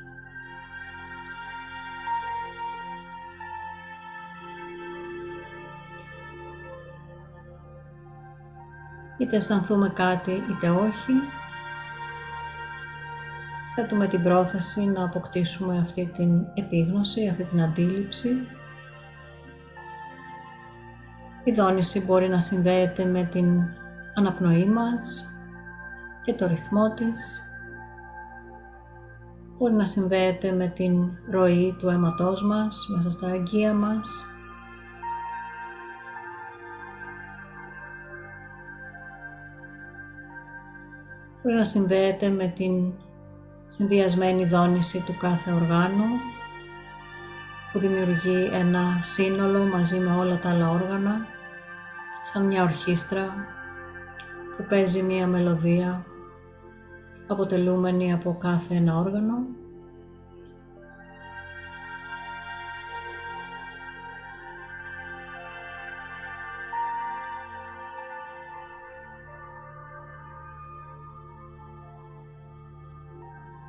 Είτε 9.18 9.36
αισθανθούμε 9.36 9.90
κάτι 9.90 10.32
είτε 10.32 10.70
όχι. 10.70 11.14
Θέτουμε 13.76 14.08
την 14.08 14.24
πρόθεση 14.24 14.82
να 14.82 15.04
αποκτήσουμε 15.04 15.78
αυτή 15.78 16.12
την 16.16 16.46
επίγνωση, 16.54 17.28
αυτή 17.28 17.44
την 17.44 17.62
αντίληψη 17.62 18.30
η 21.50 21.54
δόνηση 21.54 22.06
μπορεί 22.06 22.30
να 22.30 22.42
συνδέεται 22.42 23.06
με 23.06 23.24
την 23.24 23.62
αναπνοή 24.14 24.66
μας 24.66 25.34
και 26.24 26.34
το 26.34 26.48
ρυθμό 26.48 26.94
της. 26.94 27.44
Μπορεί 29.58 29.74
να 29.74 29.86
συνδέεται 29.86 30.52
με 30.52 30.68
την 30.68 31.12
ροή 31.30 31.76
του 31.80 31.90
αίματός 31.90 32.44
μας 32.44 32.88
μέσα 32.96 33.12
στα 33.12 33.28
αγγεία 33.28 33.74
μας. 33.74 34.26
Μπορεί 41.44 41.56
να 41.56 41.66
συνδέεται 41.66 42.30
με 42.30 42.54
την 42.56 42.94
συνδυασμένη 43.66 44.46
δόνηση 44.46 45.04
του 45.06 45.18
κάθε 45.18 45.52
οργάνου 45.52 46.08
που 47.72 47.80
δημιουργεί 47.80 48.50
ένα 48.54 49.00
σύνολο 49.02 49.64
μαζί 49.64 50.00
με 50.00 50.16
όλα 50.16 50.40
τα 50.40 50.50
άλλα 50.50 50.70
όργανα 50.70 51.38
σαν 52.24 52.46
μια 52.46 52.64
ορχήστρα 52.64 53.34
που 54.58 54.66
παίζει 54.70 55.04
μια 55.04 55.28
μελωδία 55.28 56.06
αποτελούμενη 57.28 58.14
από 58.14 58.38
κάθε 58.40 58.76
ένα 58.76 58.98
όργανο 58.98 59.58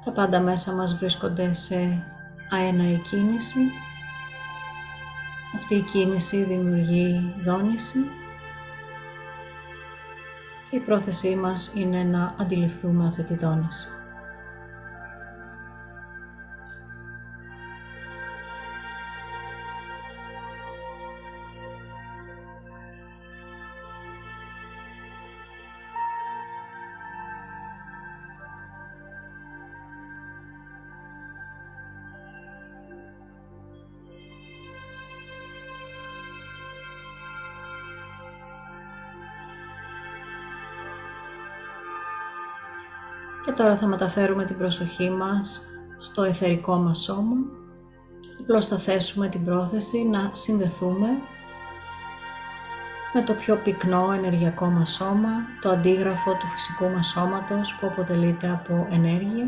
Τα 0.04 0.12
πάντα 0.12 0.40
μέσα 0.40 0.72
μας 0.72 0.98
βρίσκονται 0.98 1.52
σε 1.52 2.04
αέναη 2.50 2.98
κίνηση. 2.98 3.60
Αυτή 5.54 5.74
η 5.74 5.82
κίνηση 5.82 6.44
δημιουργεί 6.44 7.34
δόνηση 7.44 7.98
και 10.70 10.76
η 10.76 10.80
πρόθεσή 10.80 11.36
μας 11.36 11.72
είναι 11.74 12.02
να 12.02 12.34
αντιληφθούμε 12.38 13.06
αυτή 13.06 13.22
τη 13.22 13.34
δόνηση. 13.34 13.88
Και 43.44 43.52
τώρα 43.52 43.76
θα 43.76 43.86
μεταφέρουμε 43.86 44.44
την 44.44 44.56
προσοχή 44.58 45.10
μας 45.10 45.66
στο 45.98 46.22
εθερικό 46.22 46.76
μας 46.76 47.02
σώμα. 47.02 47.36
Απλώς 48.40 48.66
θα 48.66 48.78
θέσουμε 48.78 49.28
την 49.28 49.44
πρόθεση 49.44 50.04
να 50.04 50.30
συνδεθούμε 50.32 51.08
με 53.12 53.22
το 53.22 53.34
πιο 53.34 53.56
πυκνό 53.56 54.12
ενεργειακό 54.12 54.66
μας 54.66 54.90
σώμα, 54.90 55.30
το 55.60 55.68
αντίγραφο 55.68 56.32
του 56.32 56.46
φυσικού 56.46 56.88
μας 56.88 57.06
σώματος 57.06 57.74
που 57.74 57.86
αποτελείται 57.86 58.50
από 58.50 58.86
ενέργεια. 58.90 59.46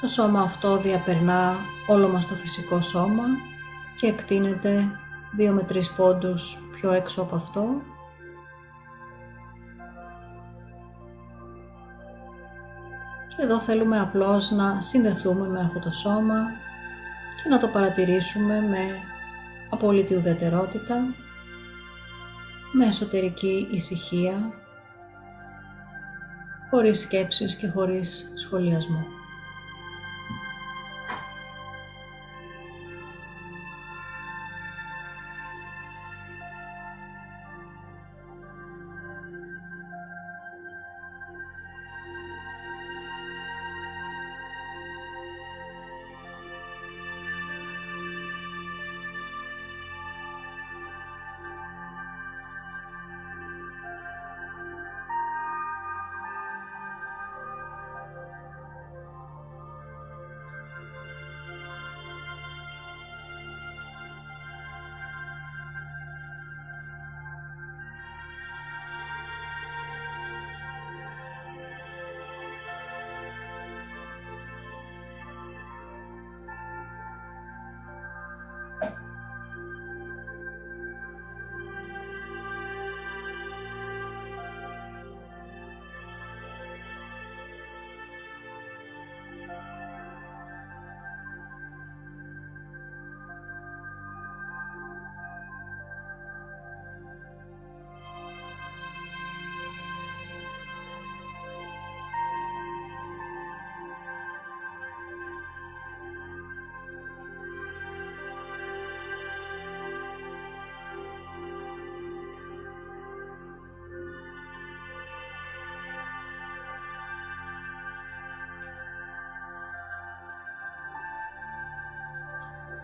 Το 0.00 0.08
σώμα 0.08 0.40
αυτό 0.40 0.76
διαπερνά 0.76 1.56
όλο 1.86 2.08
μας 2.08 2.26
το 2.26 2.34
φυσικό 2.34 2.80
σώμα 2.80 3.24
και 3.96 4.06
εκτείνεται 4.06 4.90
2 5.38 5.50
με 5.52 5.66
3 5.72 5.80
πόντους 5.96 6.58
πιο 6.74 6.92
έξω 6.92 7.22
από 7.22 7.36
αυτό. 7.36 7.66
Και 13.28 13.42
εδώ 13.42 13.60
θέλουμε 13.60 14.00
απλώς 14.00 14.50
να 14.50 14.80
συνδεθούμε 14.80 15.46
με 15.48 15.60
αυτό 15.60 15.78
το 15.78 15.90
σώμα 15.90 16.46
και 17.42 17.48
να 17.48 17.58
το 17.58 17.68
παρατηρήσουμε 17.68 18.60
με 18.60 18.78
απόλυτη 19.70 20.14
ουδετερότητα, 20.14 20.96
με 22.72 22.86
εσωτερική 22.86 23.68
ησυχία, 23.70 24.52
χωρίς 26.70 27.00
σκέψεις 27.00 27.56
και 27.56 27.68
χωρίς 27.68 28.32
σχολιασμό. 28.36 29.19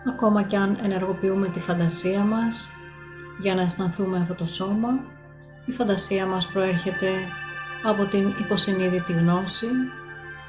Ακόμα 0.09 0.43
κι 0.43 0.55
αν 0.55 0.77
ενεργοποιούμε 0.83 1.47
τη 1.47 1.59
φαντασία 1.59 2.23
μας 2.23 2.69
για 3.39 3.55
να 3.55 3.61
αισθανθούμε 3.61 4.17
αυτό 4.17 4.33
το 4.33 4.45
σώμα, 4.47 4.89
η 5.65 5.71
φαντασία 5.71 6.25
μας 6.25 6.47
προέρχεται 6.47 7.09
από 7.83 8.05
την 8.05 8.35
υποσυνείδητη 8.39 9.13
γνώση 9.13 9.67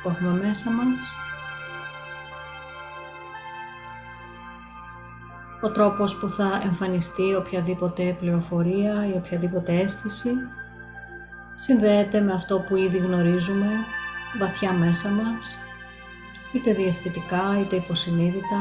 που 0.03 0.09
έχουμε 0.09 0.31
μέσα 0.31 0.71
μας. 0.71 1.12
Ο 5.62 5.71
τρόπος 5.71 6.18
που 6.18 6.29
θα 6.29 6.61
εμφανιστεί 6.64 7.35
οποιαδήποτε 7.35 8.16
πληροφορία 8.21 9.07
ή 9.07 9.12
οποιαδήποτε 9.16 9.73
αίσθηση 9.73 10.31
συνδέεται 11.55 12.21
με 12.21 12.33
αυτό 12.33 12.59
που 12.59 12.77
ήδη 12.77 12.99
γνωρίζουμε 12.99 13.66
βαθιά 14.38 14.73
μέσα 14.73 15.09
μας, 15.09 15.59
είτε 16.53 16.73
διαστητικά 16.73 17.59
είτε 17.61 17.77
υποσυνείδητα, 17.77 18.61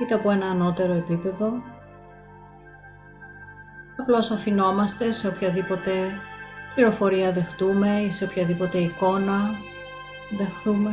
είτε 0.00 0.14
από 0.14 0.30
ένα 0.30 0.46
ανώτερο 0.46 0.92
επίπεδο. 0.92 1.62
Απλώς 3.96 4.30
αφινόμαστε 4.30 5.12
σε 5.12 5.28
οποιαδήποτε 5.28 5.92
πληροφορία 6.74 7.32
δεχτούμε 7.32 7.96
ή 7.96 8.10
σε 8.10 8.24
οποιαδήποτε 8.24 8.78
εικόνα 8.78 9.50
δεχτούμε. 10.38 10.90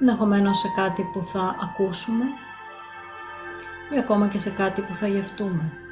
Ενδεχομένως 0.00 0.58
σε 0.58 0.68
κάτι 0.76 1.02
που 1.12 1.22
θα 1.26 1.56
ακούσουμε 1.62 2.24
ή 3.94 3.98
ακόμα 3.98 4.28
και 4.28 4.38
σε 4.38 4.50
κάτι 4.50 4.80
που 4.80 4.94
θα 4.94 5.06
γευτούμε. 5.06 5.85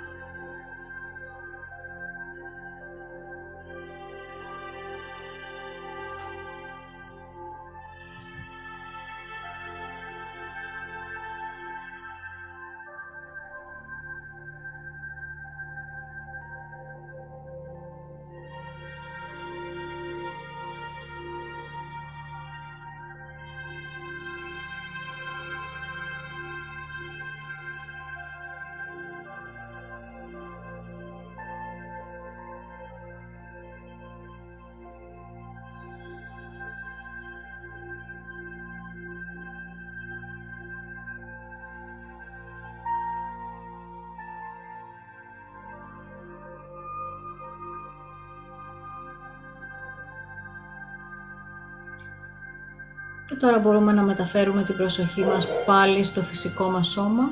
Και 53.28 53.34
τώρα 53.34 53.58
μπορούμε 53.58 53.92
να 53.92 54.02
μεταφέρουμε 54.02 54.64
την 54.64 54.76
προσοχή 54.76 55.24
μας 55.24 55.46
πάλι 55.66 56.04
στο 56.04 56.22
φυσικό 56.22 56.70
μας 56.70 56.88
σώμα. 56.88 57.22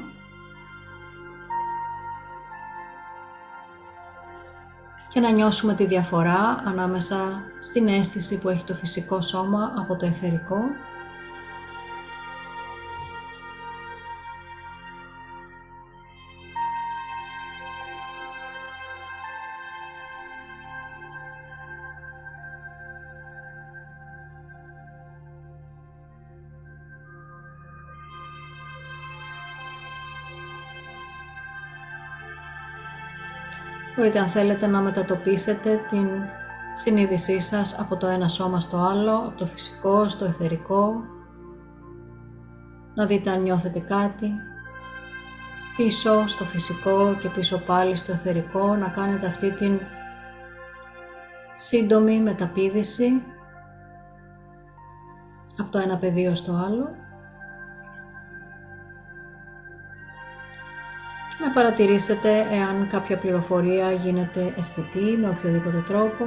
Και 5.09 5.20
να 5.20 5.31
νιώσουμε 5.31 5.74
τη 5.74 5.87
διαφορά 5.87 6.62
ανάμεσα 6.64 7.16
στην 7.61 7.88
αίσθηση 7.88 8.38
που 8.38 8.48
έχει 8.48 8.64
το 8.64 8.74
φυσικό 8.74 9.20
σώμα 9.20 9.72
από 9.76 9.96
το 9.96 10.07
εθερικό. 10.07 10.59
Μπορείτε 33.96 34.18
αν 34.18 34.28
θέλετε 34.28 34.66
να 34.66 34.81
μετατοπίσετε 34.81 35.81
την 35.90 36.09
συνείδησή 36.74 37.40
σας 37.40 37.78
από 37.78 37.96
το 37.96 38.07
ένα 38.07 38.28
σώμα 38.28 38.61
στο 38.61 38.76
άλλο, 38.76 39.16
από 39.16 39.38
το 39.38 39.46
φυσικό 39.46 40.09
στο 40.09 40.24
εθερικό. 40.24 40.94
Να 42.94 43.07
δείτε 43.07 43.31
αν 43.31 43.42
νιώθετε 43.42 43.78
κάτι. 43.78 44.33
Πίσω 45.76 46.26
στο 46.26 46.44
φυσικό 46.44 47.16
και 47.20 47.28
πίσω 47.28 47.59
πάλι 47.59 47.96
στο 47.96 48.12
εθερικό 48.12 48.76
να 48.76 48.88
κάνετε 48.88 49.26
αυτή 49.26 49.52
την 49.52 49.81
σύντομη 51.57 52.20
μεταπίδηση 52.20 53.22
από 55.59 55.70
το 55.70 55.78
ένα 55.78 55.96
πεδίο 55.96 56.35
στο 56.35 56.52
άλλο. 56.66 57.01
Παρατηρήσετε 61.52 62.46
εάν 62.50 62.88
κάποια 62.88 63.18
πληροφορία 63.18 63.92
γίνεται 63.92 64.54
αισθητή 64.58 65.16
με 65.20 65.28
οποιοδήποτε 65.28 65.84
τρόπο; 65.86 66.24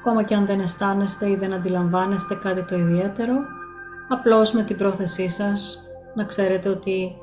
Ακόμα 0.00 0.22
και 0.22 0.34
αν 0.34 0.46
δεν 0.46 0.60
αισθάνεστε 0.60 1.30
ή 1.30 1.36
δεν 1.36 1.52
αντιλαμβάνεστε 1.52 2.34
κάτι 2.34 2.64
το 2.64 2.76
ιδιαίτερο, 2.76 3.34
απλώς 4.08 4.52
με 4.52 4.62
την 4.62 4.76
πρόθεσή 4.76 5.28
σας 5.28 5.84
να 6.14 6.24
ξέρετε 6.24 6.68
ότι 6.68 7.16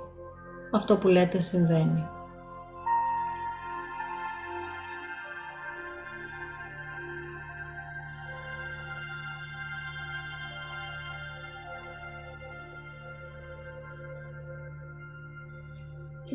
αυτό 0.71 0.97
που 0.97 1.08
λέτε 1.08 1.39
συμβαίνει. 1.41 2.16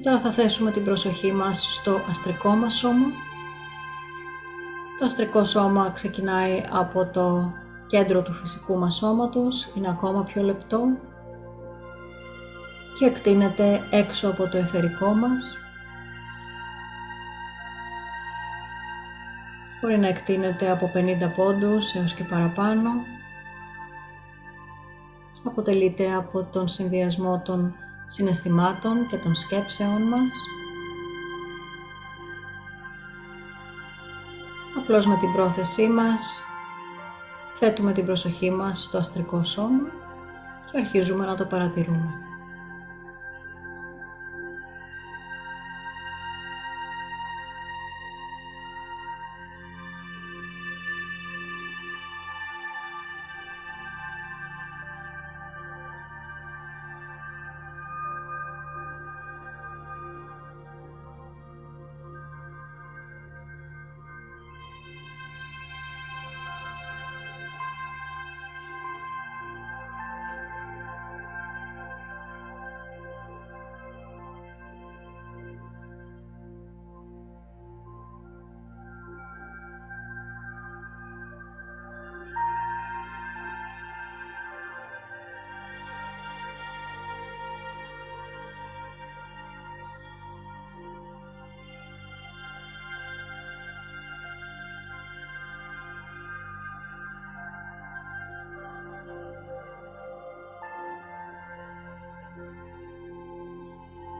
Τώρα 0.02 0.20
θα 0.20 0.32
θέσουμε 0.32 0.70
την 0.70 0.84
προσοχή 0.84 1.32
μας 1.32 1.74
στο 1.74 2.00
αστρικό 2.08 2.50
μας 2.50 2.74
σώμα. 2.74 3.06
Το 4.98 5.04
αστρικό 5.04 5.44
σώμα 5.44 5.90
ξεκινάει 5.90 6.64
από 6.70 7.06
το 7.06 7.52
κέντρο 7.86 8.22
του 8.22 8.32
φυσικού 8.32 8.78
μας 8.78 8.94
σώματος, 8.94 9.72
είναι 9.76 9.88
ακόμα 9.88 10.24
πιο 10.24 10.42
λεπτό 10.42 10.80
και 12.98 13.04
εκτείνεται 13.04 13.80
έξω 13.90 14.28
από 14.28 14.48
το 14.48 14.56
εθερικό 14.56 15.14
μας. 15.14 15.56
Μπορεί 19.80 19.98
να 19.98 20.08
εκτείνεται 20.08 20.70
από 20.70 20.90
50 20.94 21.32
πόντους 21.36 21.94
έως 21.94 22.14
και 22.14 22.24
παραπάνω. 22.24 22.90
Αποτελείται 25.44 26.14
από 26.14 26.44
τον 26.44 26.68
συνδυασμό 26.68 27.42
των 27.44 27.74
συναισθημάτων 28.06 29.06
και 29.06 29.16
των 29.16 29.34
σκέψεων 29.34 30.02
μας. 30.02 30.32
Απλώς 34.78 35.06
με 35.06 35.16
την 35.16 35.32
πρόθεσή 35.32 35.88
μας 35.88 36.40
θέτουμε 37.54 37.92
την 37.92 38.04
προσοχή 38.04 38.50
μας 38.50 38.82
στο 38.82 38.98
αστρικό 38.98 39.44
σώμα 39.44 39.90
και 40.72 40.78
αρχίζουμε 40.78 41.26
να 41.26 41.36
το 41.36 41.44
παρατηρούμε. 41.44 42.31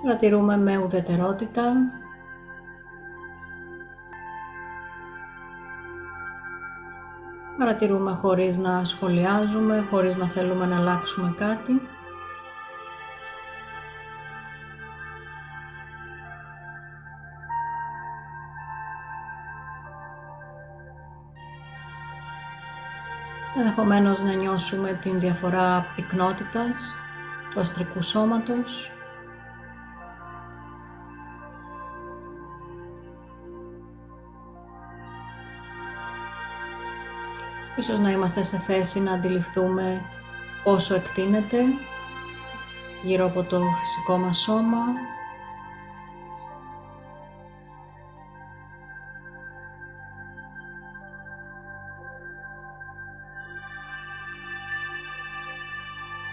Παρατηρούμε 0.03 0.57
με 0.57 0.77
ουδετερότητα. 0.77 1.73
Παρατηρούμε 7.59 8.11
χωρίς 8.12 8.57
να 8.57 8.85
σχολιάζουμε, 8.85 9.87
χωρίς 9.91 10.17
να 10.17 10.27
θέλουμε 10.27 10.67
να 10.67 10.77
αλλάξουμε 10.77 11.35
κάτι. 11.37 11.81
Ενδεχομένως 23.57 24.23
να 24.23 24.33
νιώσουμε 24.33 24.99
την 25.03 25.19
διαφορά 25.19 25.87
πυκνότητας 25.97 26.97
του 27.51 27.61
αστρικού 27.61 28.03
σώματος. 28.03 28.91
Ίσως 37.83 37.99
να 37.99 38.11
είμαστε 38.11 38.42
σε 38.42 38.59
θέση 38.59 39.01
να 39.01 39.12
αντιληφθούμε 39.12 40.05
πόσο 40.64 40.95
εκτείνεται 40.95 41.64
γύρω 43.03 43.27
από 43.27 43.42
το 43.42 43.61
φυσικό 43.81 44.16
μας 44.16 44.38
σώμα. 44.38 44.79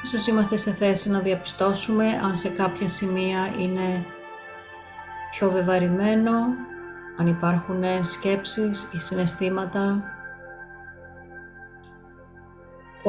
Ίσως 0.03 0.27
είμαστε 0.27 0.57
σε 0.57 0.73
θέση 0.73 1.09
να 1.09 1.19
διαπιστώσουμε 1.19 2.05
αν 2.23 2.37
σε 2.37 2.49
κάποια 2.49 2.87
σημεία 2.87 3.53
είναι 3.59 4.05
πιο 5.31 5.51
βεβαρημένο, 5.51 6.33
αν 7.17 7.27
υπάρχουν 7.27 7.83
σκέψεις 8.01 8.89
ή 8.93 8.99
συναισθήματα 8.99 10.13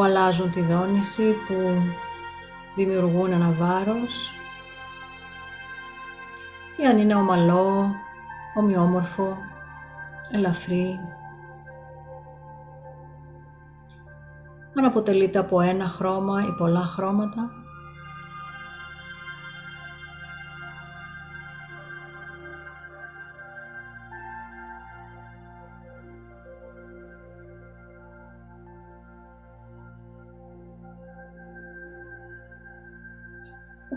που 0.00 0.06
αλλάζουν 0.06 0.50
τη 0.50 0.62
δόνηση, 0.62 1.34
που 1.46 1.54
δημιουργούν 2.76 3.32
ένα 3.32 3.50
βάρος 3.52 4.34
ή 6.76 6.86
αν 6.86 6.98
είναι 6.98 7.14
ομαλό, 7.14 7.94
ομοιόμορφο, 8.54 9.36
ελαφρύ. 10.30 11.00
Αν 14.78 14.84
αποτελείται 14.84 15.38
από 15.38 15.60
ένα 15.60 15.88
χρώμα 15.88 16.42
ή 16.48 16.52
πολλά 16.58 16.84
χρώματα 16.84 17.50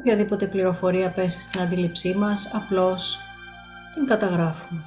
οποιαδήποτε 0.04 0.46
πληροφορία 0.46 1.10
πέσει 1.10 1.42
στην 1.42 1.62
αντίληψή 1.62 2.16
μας, 2.16 2.52
απλώς 2.54 3.20
την 3.94 4.06
καταγράφουμε. 4.06 4.84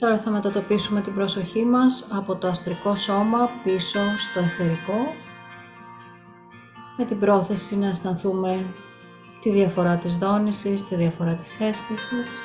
Τώρα 0.00 0.18
θα 0.18 0.30
μετατοπίσουμε 0.30 1.00
την 1.00 1.14
προσοχή 1.14 1.64
μας 1.64 2.08
από 2.12 2.36
το 2.36 2.48
αστρικό 2.48 2.96
σώμα 2.96 3.48
πίσω 3.64 4.00
στο 4.16 4.40
εθερικό 4.40 4.98
με 6.96 7.04
την 7.04 7.18
πρόθεση 7.18 7.76
να 7.76 7.88
αισθανθούμε 7.88 8.74
τη 9.40 9.50
διαφορά 9.50 9.98
της 9.98 10.16
δόνησης, 10.16 10.84
τη 10.84 10.94
διαφορά 10.94 11.34
της 11.34 11.60
αίσθησης. 11.60 12.38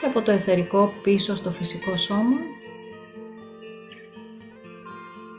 Και 0.00 0.06
από 0.06 0.22
το 0.22 0.30
εθερικό 0.30 0.92
πίσω 1.02 1.34
στο 1.36 1.50
φυσικό 1.50 1.96
σώμα. 1.96 2.36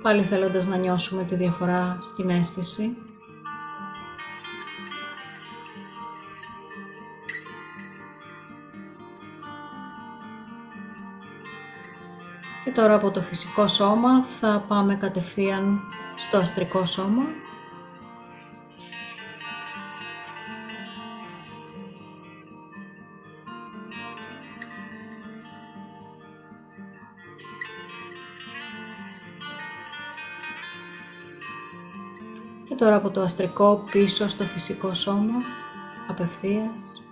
Πάλι 0.01 0.23
θέλοντας 0.23 0.67
να 0.67 0.77
νιώσουμε 0.77 1.23
τη 1.23 1.35
διαφορά 1.35 1.99
στην 2.01 2.29
αίσθηση. 2.29 2.97
Και 12.63 12.71
τώρα 12.71 12.93
από 12.93 13.11
το 13.11 13.21
φυσικό 13.21 13.67
σώμα 13.67 14.23
θα 14.23 14.65
πάμε 14.67 14.95
κατευθείαν 14.95 15.81
στο 16.17 16.37
αστρικό 16.37 16.85
σώμα. 16.85 17.23
Τώρα 32.81 32.95
από 32.95 33.09
το 33.09 33.21
αστρικό 33.21 33.83
πίσω 33.91 34.27
στο 34.27 34.43
φυσικό 34.43 34.93
σώμα, 34.93 35.33
απευθείας. 36.07 37.05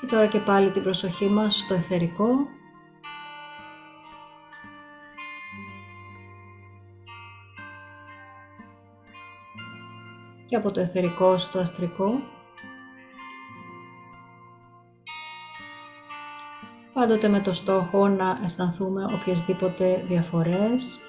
Και 0.00 0.06
τώρα 0.06 0.26
και 0.26 0.38
πάλι 0.38 0.70
την 0.70 0.82
προσοχή 0.82 1.28
μας 1.28 1.58
στο 1.58 1.74
εθερικό 1.74 2.55
και 10.46 10.56
από 10.56 10.70
το 10.72 10.80
εθερικό 10.80 11.38
στο 11.38 11.58
αστρικό. 11.58 12.20
Πάντοτε 16.92 17.28
με 17.28 17.40
το 17.40 17.52
στόχο 17.52 18.08
να 18.08 18.40
αισθανθούμε 18.44 19.04
οποιασδήποτε 19.04 20.04
διαφορές 20.06 21.00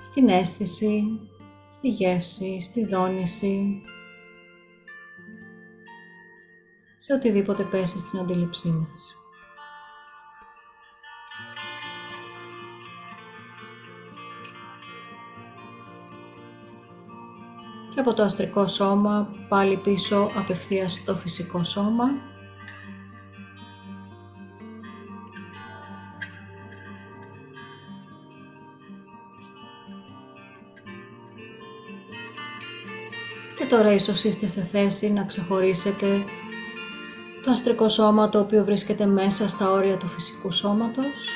στην 0.00 0.28
αίσθηση, 0.28 1.20
στη 1.68 1.88
γεύση, 1.88 2.60
στη 2.60 2.86
δόνηση, 2.86 3.82
σε 6.96 7.12
οτιδήποτε 7.14 7.62
πέσει 7.64 8.00
στην 8.00 8.18
αντίληψή 8.18 8.68
μας. 8.68 9.21
Από 18.02 18.14
το 18.14 18.22
αστρικό 18.22 18.66
σώμα 18.66 19.28
πάλι 19.48 19.76
πίσω 19.76 20.30
απευθείας 20.36 20.92
στο 20.92 21.14
φυσικό 21.14 21.64
σώμα. 21.64 22.04
Και 33.58 33.66
τώρα 33.68 33.92
ίσως 33.92 34.24
είστε 34.24 34.46
σε 34.46 34.62
θέση 34.62 35.10
να 35.10 35.24
ξεχωρίσετε 35.24 36.24
το 37.44 37.50
αστρικό 37.50 37.88
σώμα 37.88 38.28
το 38.28 38.38
οποίο 38.38 38.64
βρίσκεται 38.64 39.06
μέσα 39.06 39.48
στα 39.48 39.70
όρια 39.70 39.96
του 39.96 40.06
φυσικού 40.06 40.50
σώματος. 40.50 41.28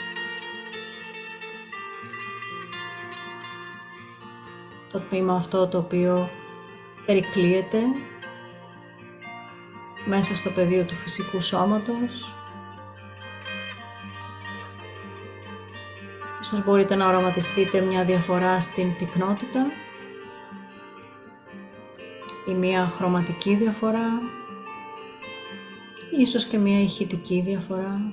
Το 4.92 5.00
τμήμα 5.00 5.34
αυτό 5.34 5.68
το 5.68 5.78
οποίο 5.78 6.30
περικλείεται 7.06 7.78
μέσα 10.04 10.36
στο 10.36 10.50
πεδίο 10.50 10.84
του 10.84 10.94
φυσικού 10.94 11.40
σώματος. 11.40 12.34
Ίσως 16.40 16.64
μπορείτε 16.64 16.94
να 16.94 17.08
οραματιστείτε 17.08 17.80
μια 17.80 18.04
διαφορά 18.04 18.60
στην 18.60 18.96
πυκνότητα 18.96 19.66
ή 22.48 22.52
μια 22.52 22.86
χρωματική 22.86 23.54
διαφορά, 23.54 24.20
ίσως 26.18 26.44
και 26.44 26.58
μια 26.58 26.80
ηχητική 26.80 27.40
διαφορά. 27.40 28.12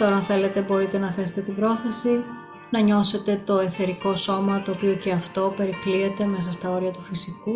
Τώρα 0.00 0.14
αν 0.14 0.22
θέλετε 0.22 0.60
μπορείτε 0.60 0.98
να 0.98 1.10
θέσετε 1.10 1.40
την 1.40 1.54
πρόθεση, 1.54 2.24
να 2.70 2.80
νιώσετε 2.80 3.42
το 3.44 3.58
εθερικό 3.58 4.16
σώμα 4.16 4.62
το 4.62 4.70
οποίο 4.70 4.94
και 4.94 5.12
αυτό 5.12 5.54
περικλείεται 5.56 6.24
μέσα 6.24 6.52
στα 6.52 6.70
όρια 6.70 6.90
του 6.90 7.02
φυσικού 7.02 7.52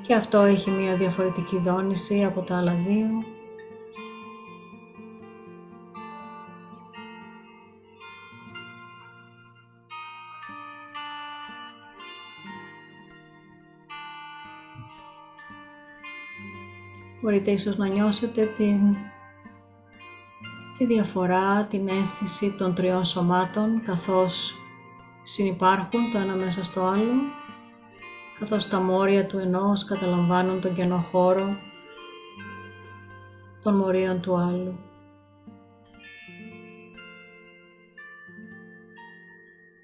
και 0.00 0.14
αυτό 0.14 0.38
έχει 0.38 0.70
μια 0.70 0.96
διαφορετική 0.96 1.58
δόνηση 1.58 2.24
από 2.24 2.40
τα 2.40 2.56
άλλα 2.56 2.74
δύο. 2.86 3.08
Μπορείτε 17.22 17.50
ίσως 17.50 17.76
να 17.76 17.86
νιώσετε 17.86 18.44
την 18.56 18.96
τη 20.78 20.86
διαφορά, 20.86 21.64
την 21.64 21.88
αίσθηση 21.88 22.54
των 22.58 22.74
τριών 22.74 23.04
σωμάτων 23.04 23.82
καθώς 23.84 24.54
συνυπάρχουν 25.22 26.10
το 26.12 26.18
ένα 26.18 26.34
μέσα 26.34 26.64
στο 26.64 26.84
άλλο, 26.84 27.12
καθώς 28.38 28.68
τα 28.68 28.80
μόρια 28.80 29.26
του 29.26 29.38
ενός 29.38 29.84
καταλαμβάνουν 29.84 30.60
τον 30.60 30.74
κενό 30.74 31.06
χώρο 31.10 31.56
των 33.62 33.76
μορίων 33.76 34.20
του 34.20 34.36
άλλου. 34.36 34.78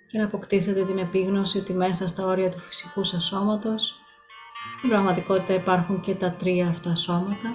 Και 0.06 0.18
να 0.18 0.24
αποκτήσετε 0.24 0.84
την 0.84 0.98
επίγνωση 0.98 1.58
ότι 1.58 1.72
μέσα 1.72 2.08
στα 2.08 2.26
όρια 2.26 2.50
του 2.50 2.58
φυσικού 2.58 3.04
σας 3.04 3.24
σώματος 3.24 4.00
στην 4.76 4.88
πραγματικότητα 4.88 5.54
υπάρχουν 5.54 6.00
και 6.00 6.14
τα 6.14 6.32
τρία 6.32 6.68
αυτά 6.68 6.94
σώματα 6.94 7.48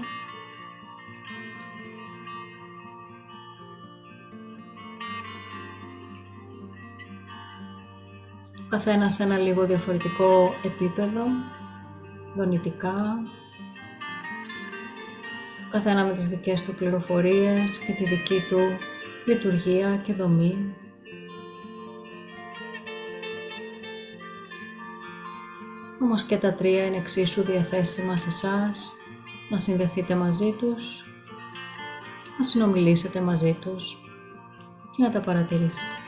καθένας 8.73 9.13
σε 9.13 9.23
ένα 9.23 9.37
λίγο 9.37 9.65
διαφορετικό 9.65 10.53
επίπεδο, 10.63 11.25
δονητικά, 12.35 13.23
καθένα 15.69 16.05
με 16.05 16.13
τις 16.13 16.25
δικές 16.29 16.61
του 16.63 16.75
πληροφορίες 16.75 17.77
και 17.77 17.93
τη 17.93 18.05
δική 18.05 18.43
του 18.49 18.59
λειτουργία 19.25 19.95
και 19.95 20.13
δομή. 20.13 20.75
Όμως 26.01 26.23
και 26.23 26.37
τα 26.37 26.53
τρία 26.53 26.85
είναι 26.85 26.97
εξίσου 26.97 27.43
διαθέσιμα 27.43 28.17
σε 28.17 28.29
εσάς 28.29 28.93
να 29.49 29.59
συνδεθείτε 29.59 30.15
μαζί 30.15 30.55
τους, 30.59 31.05
να 32.37 32.43
συνομιλήσετε 32.43 33.21
μαζί 33.21 33.57
τους 33.61 33.97
και 34.95 35.03
να 35.03 35.11
τα 35.11 35.19
παρατηρήσετε. 35.21 36.02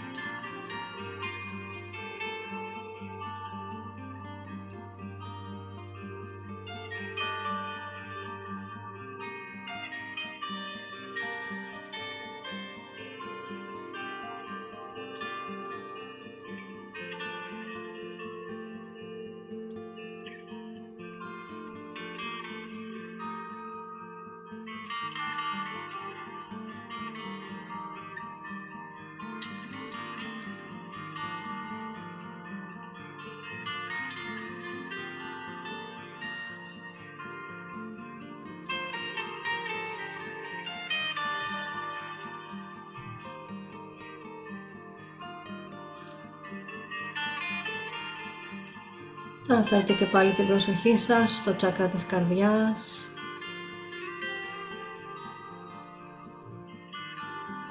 Τώρα 49.48 49.64
φέρτε 49.64 49.94
και 49.94 50.06
πάλι 50.06 50.32
την 50.32 50.48
προσοχή 50.48 50.98
σας 50.98 51.36
στο 51.36 51.56
τσάκρα 51.56 51.88
της 51.88 52.06
καρδιάς 52.06 53.10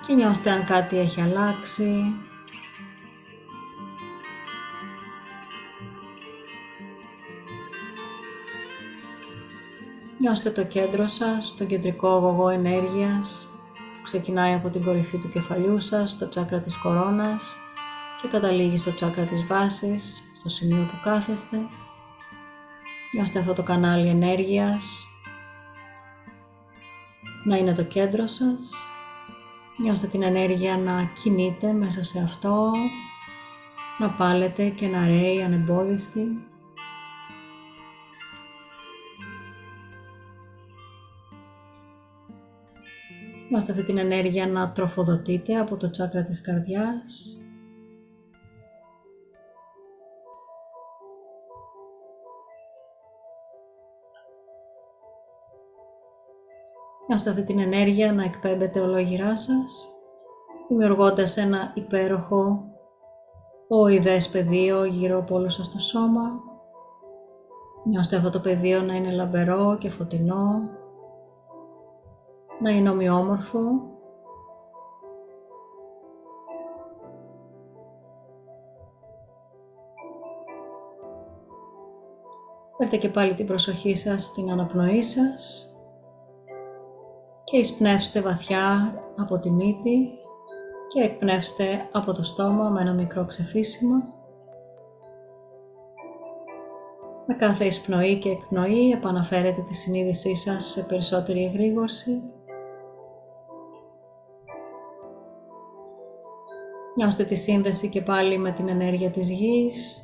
και 0.06 0.14
νιώστε 0.14 0.50
αν 0.50 0.64
κάτι 0.64 0.98
έχει 0.98 1.20
αλλάξει. 1.20 2.14
Νιώστε 10.18 10.50
το 10.50 10.64
κέντρο 10.64 11.08
σας, 11.08 11.56
το 11.56 11.64
κεντρικό 11.64 12.08
αγωγό 12.08 12.48
ενέργειας 12.48 13.48
που 13.74 14.02
ξεκινάει 14.02 14.52
από 14.54 14.70
την 14.70 14.84
κορυφή 14.84 15.18
του 15.18 15.30
κεφαλιού 15.30 15.80
σας, 15.80 16.10
στο 16.10 16.28
τσάκρα 16.28 16.60
της 16.60 16.76
κορώνας 16.76 17.56
και 18.22 18.28
καταλήγει 18.28 18.78
στο 18.78 18.94
τσάκρα 18.94 19.24
της 19.24 19.46
βάσης, 19.46 20.22
στο 20.46 20.52
σημείο 20.52 20.84
που 20.84 21.00
κάθεστε. 21.02 21.56
Νιώστε 23.12 23.38
αυτό 23.38 23.52
το 23.52 23.62
κανάλι 23.62 24.08
ενέργειας 24.08 25.06
να 27.44 27.56
είναι 27.56 27.74
το 27.74 27.84
κέντρο 27.84 28.26
σας. 28.26 28.74
Νιώστε 29.76 30.06
την 30.06 30.22
ενέργεια 30.22 30.76
να 30.76 31.10
κινείται 31.22 31.72
μέσα 31.72 32.04
σε 32.04 32.20
αυτό, 32.20 32.72
να 33.98 34.10
πάλετε 34.10 34.68
και 34.68 34.86
να 34.86 35.06
ρέει 35.06 35.42
ανεμπόδιστη. 35.42 36.26
Νιώστε 43.50 43.72
αυτή 43.72 43.84
την 43.84 43.98
ενέργεια 43.98 44.46
να 44.46 44.72
τροφοδοτείτε 44.72 45.56
από 45.56 45.76
το 45.76 45.90
τσάκρα 45.90 46.22
της 46.22 46.40
καρδιάς 46.40 47.38
Νιώστε 57.08 57.30
αυτή 57.30 57.44
την 57.44 57.58
ενέργεια 57.58 58.12
να 58.12 58.24
εκπέμπεται 58.24 58.80
ολόγυρά 58.80 59.36
σας, 59.36 59.88
δημιουργώντας 60.68 61.36
ένα 61.36 61.72
υπέροχο 61.74 62.64
οειδές 63.68 64.28
πεδίο 64.28 64.84
γύρω 64.84 65.18
από 65.18 65.34
όλο 65.34 65.50
σας 65.50 65.70
το 65.70 65.78
σώμα. 65.78 66.40
Νιώστε 67.84 68.16
αυτό 68.16 68.30
το 68.30 68.40
πεδίο 68.40 68.82
να 68.82 68.94
είναι 68.94 69.10
λαμπερό 69.10 69.76
και 69.80 69.90
φωτεινό, 69.90 70.70
να 72.60 72.70
είναι 72.70 72.90
ομοιόμορφο. 72.90 73.60
Φέρτε 82.78 82.96
και 82.96 83.08
πάλι 83.08 83.34
την 83.34 83.46
προσοχή 83.46 83.94
σας 83.94 84.24
στην 84.24 84.50
αναπνοή 84.50 85.02
σας 85.02 85.73
και 87.44 87.56
εισπνεύστε 87.56 88.20
βαθιά 88.20 88.94
από 89.16 89.38
τη 89.38 89.50
μύτη 89.50 90.18
και 90.88 91.00
εκπνεύστε 91.00 91.88
από 91.92 92.12
το 92.12 92.22
στόμα 92.22 92.68
με 92.68 92.80
ένα 92.80 92.92
μικρό 92.92 93.24
ξεφύσιμο. 93.24 94.02
Με 97.26 97.34
κάθε 97.34 97.64
εισπνοή 97.64 98.18
και 98.18 98.28
εκπνοή 98.28 98.90
επαναφέρετε 98.90 99.60
τη 99.60 99.74
συνείδησή 99.74 100.36
σας 100.36 100.64
σε 100.64 100.82
περισσότερη 100.82 101.44
εγρήγορση. 101.44 102.22
Νιώστε 106.96 107.24
τη 107.24 107.34
σύνδεση 107.34 107.88
και 107.88 108.02
πάλι 108.02 108.38
με 108.38 108.50
την 108.50 108.68
ενέργεια 108.68 109.10
της 109.10 109.30
γης 109.30 110.03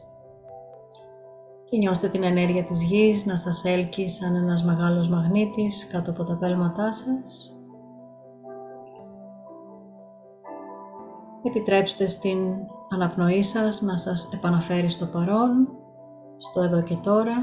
και 1.70 1.76
νιώστε 1.76 2.08
την 2.08 2.22
ενέργεια 2.22 2.64
της 2.64 2.82
γης 2.82 3.26
να 3.26 3.36
σας 3.36 3.64
έλκει 3.64 4.08
σαν 4.08 4.34
ένας 4.34 4.64
μεγάλος 4.64 5.08
μαγνήτης 5.08 5.86
κάτω 5.86 6.10
από 6.10 6.24
τα 6.24 6.36
πέλματά 6.36 6.92
σας. 6.92 7.54
Επιτρέψτε 11.42 12.06
στην 12.06 12.38
αναπνοή 12.88 13.42
σας 13.42 13.82
να 13.82 13.98
σας 13.98 14.32
επαναφέρει 14.32 14.90
στο 14.90 15.06
παρόν, 15.06 15.68
στο 16.38 16.60
εδώ 16.60 16.82
και 16.82 16.94
τώρα. 16.94 17.34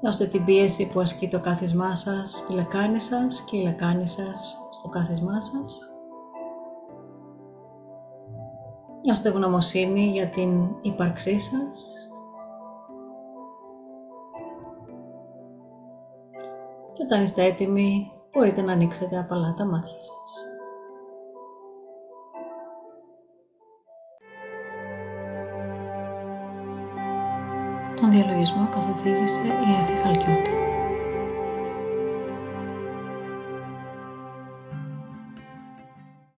Νιώστε 0.00 0.26
την 0.26 0.44
πίεση 0.44 0.90
που 0.92 1.00
ασκεί 1.00 1.28
το 1.28 1.40
κάθισμά 1.40 1.96
σας 1.96 2.30
στη 2.30 2.52
λεκάνη 2.54 3.00
σας 3.00 3.44
και 3.44 3.56
η 3.56 3.62
λεκάνη 3.62 4.08
σας 4.08 4.56
στο 4.70 4.88
κάθισμά 4.88 5.40
σας. 5.40 5.89
Νιώστε 9.02 9.28
γνωμοσύνη 9.28 10.04
για 10.04 10.26
την 10.26 10.68
ύπαρξή 10.82 11.38
σας. 11.38 12.08
Και 16.92 17.02
όταν 17.02 17.22
είστε 17.22 17.44
έτοιμοι, 17.44 18.12
μπορείτε 18.32 18.62
να 18.62 18.72
ανοίξετε 18.72 19.18
απαλά 19.18 19.54
τα 19.54 19.64
μάτια 19.64 20.00
σας. 20.00 20.44
Τον 28.00 28.10
διαλογισμό 28.10 28.68
καθοδήγησε 28.68 29.46
η 29.46 29.82
Εύη 29.82 29.92
Χαλκιώτη. 29.92 30.79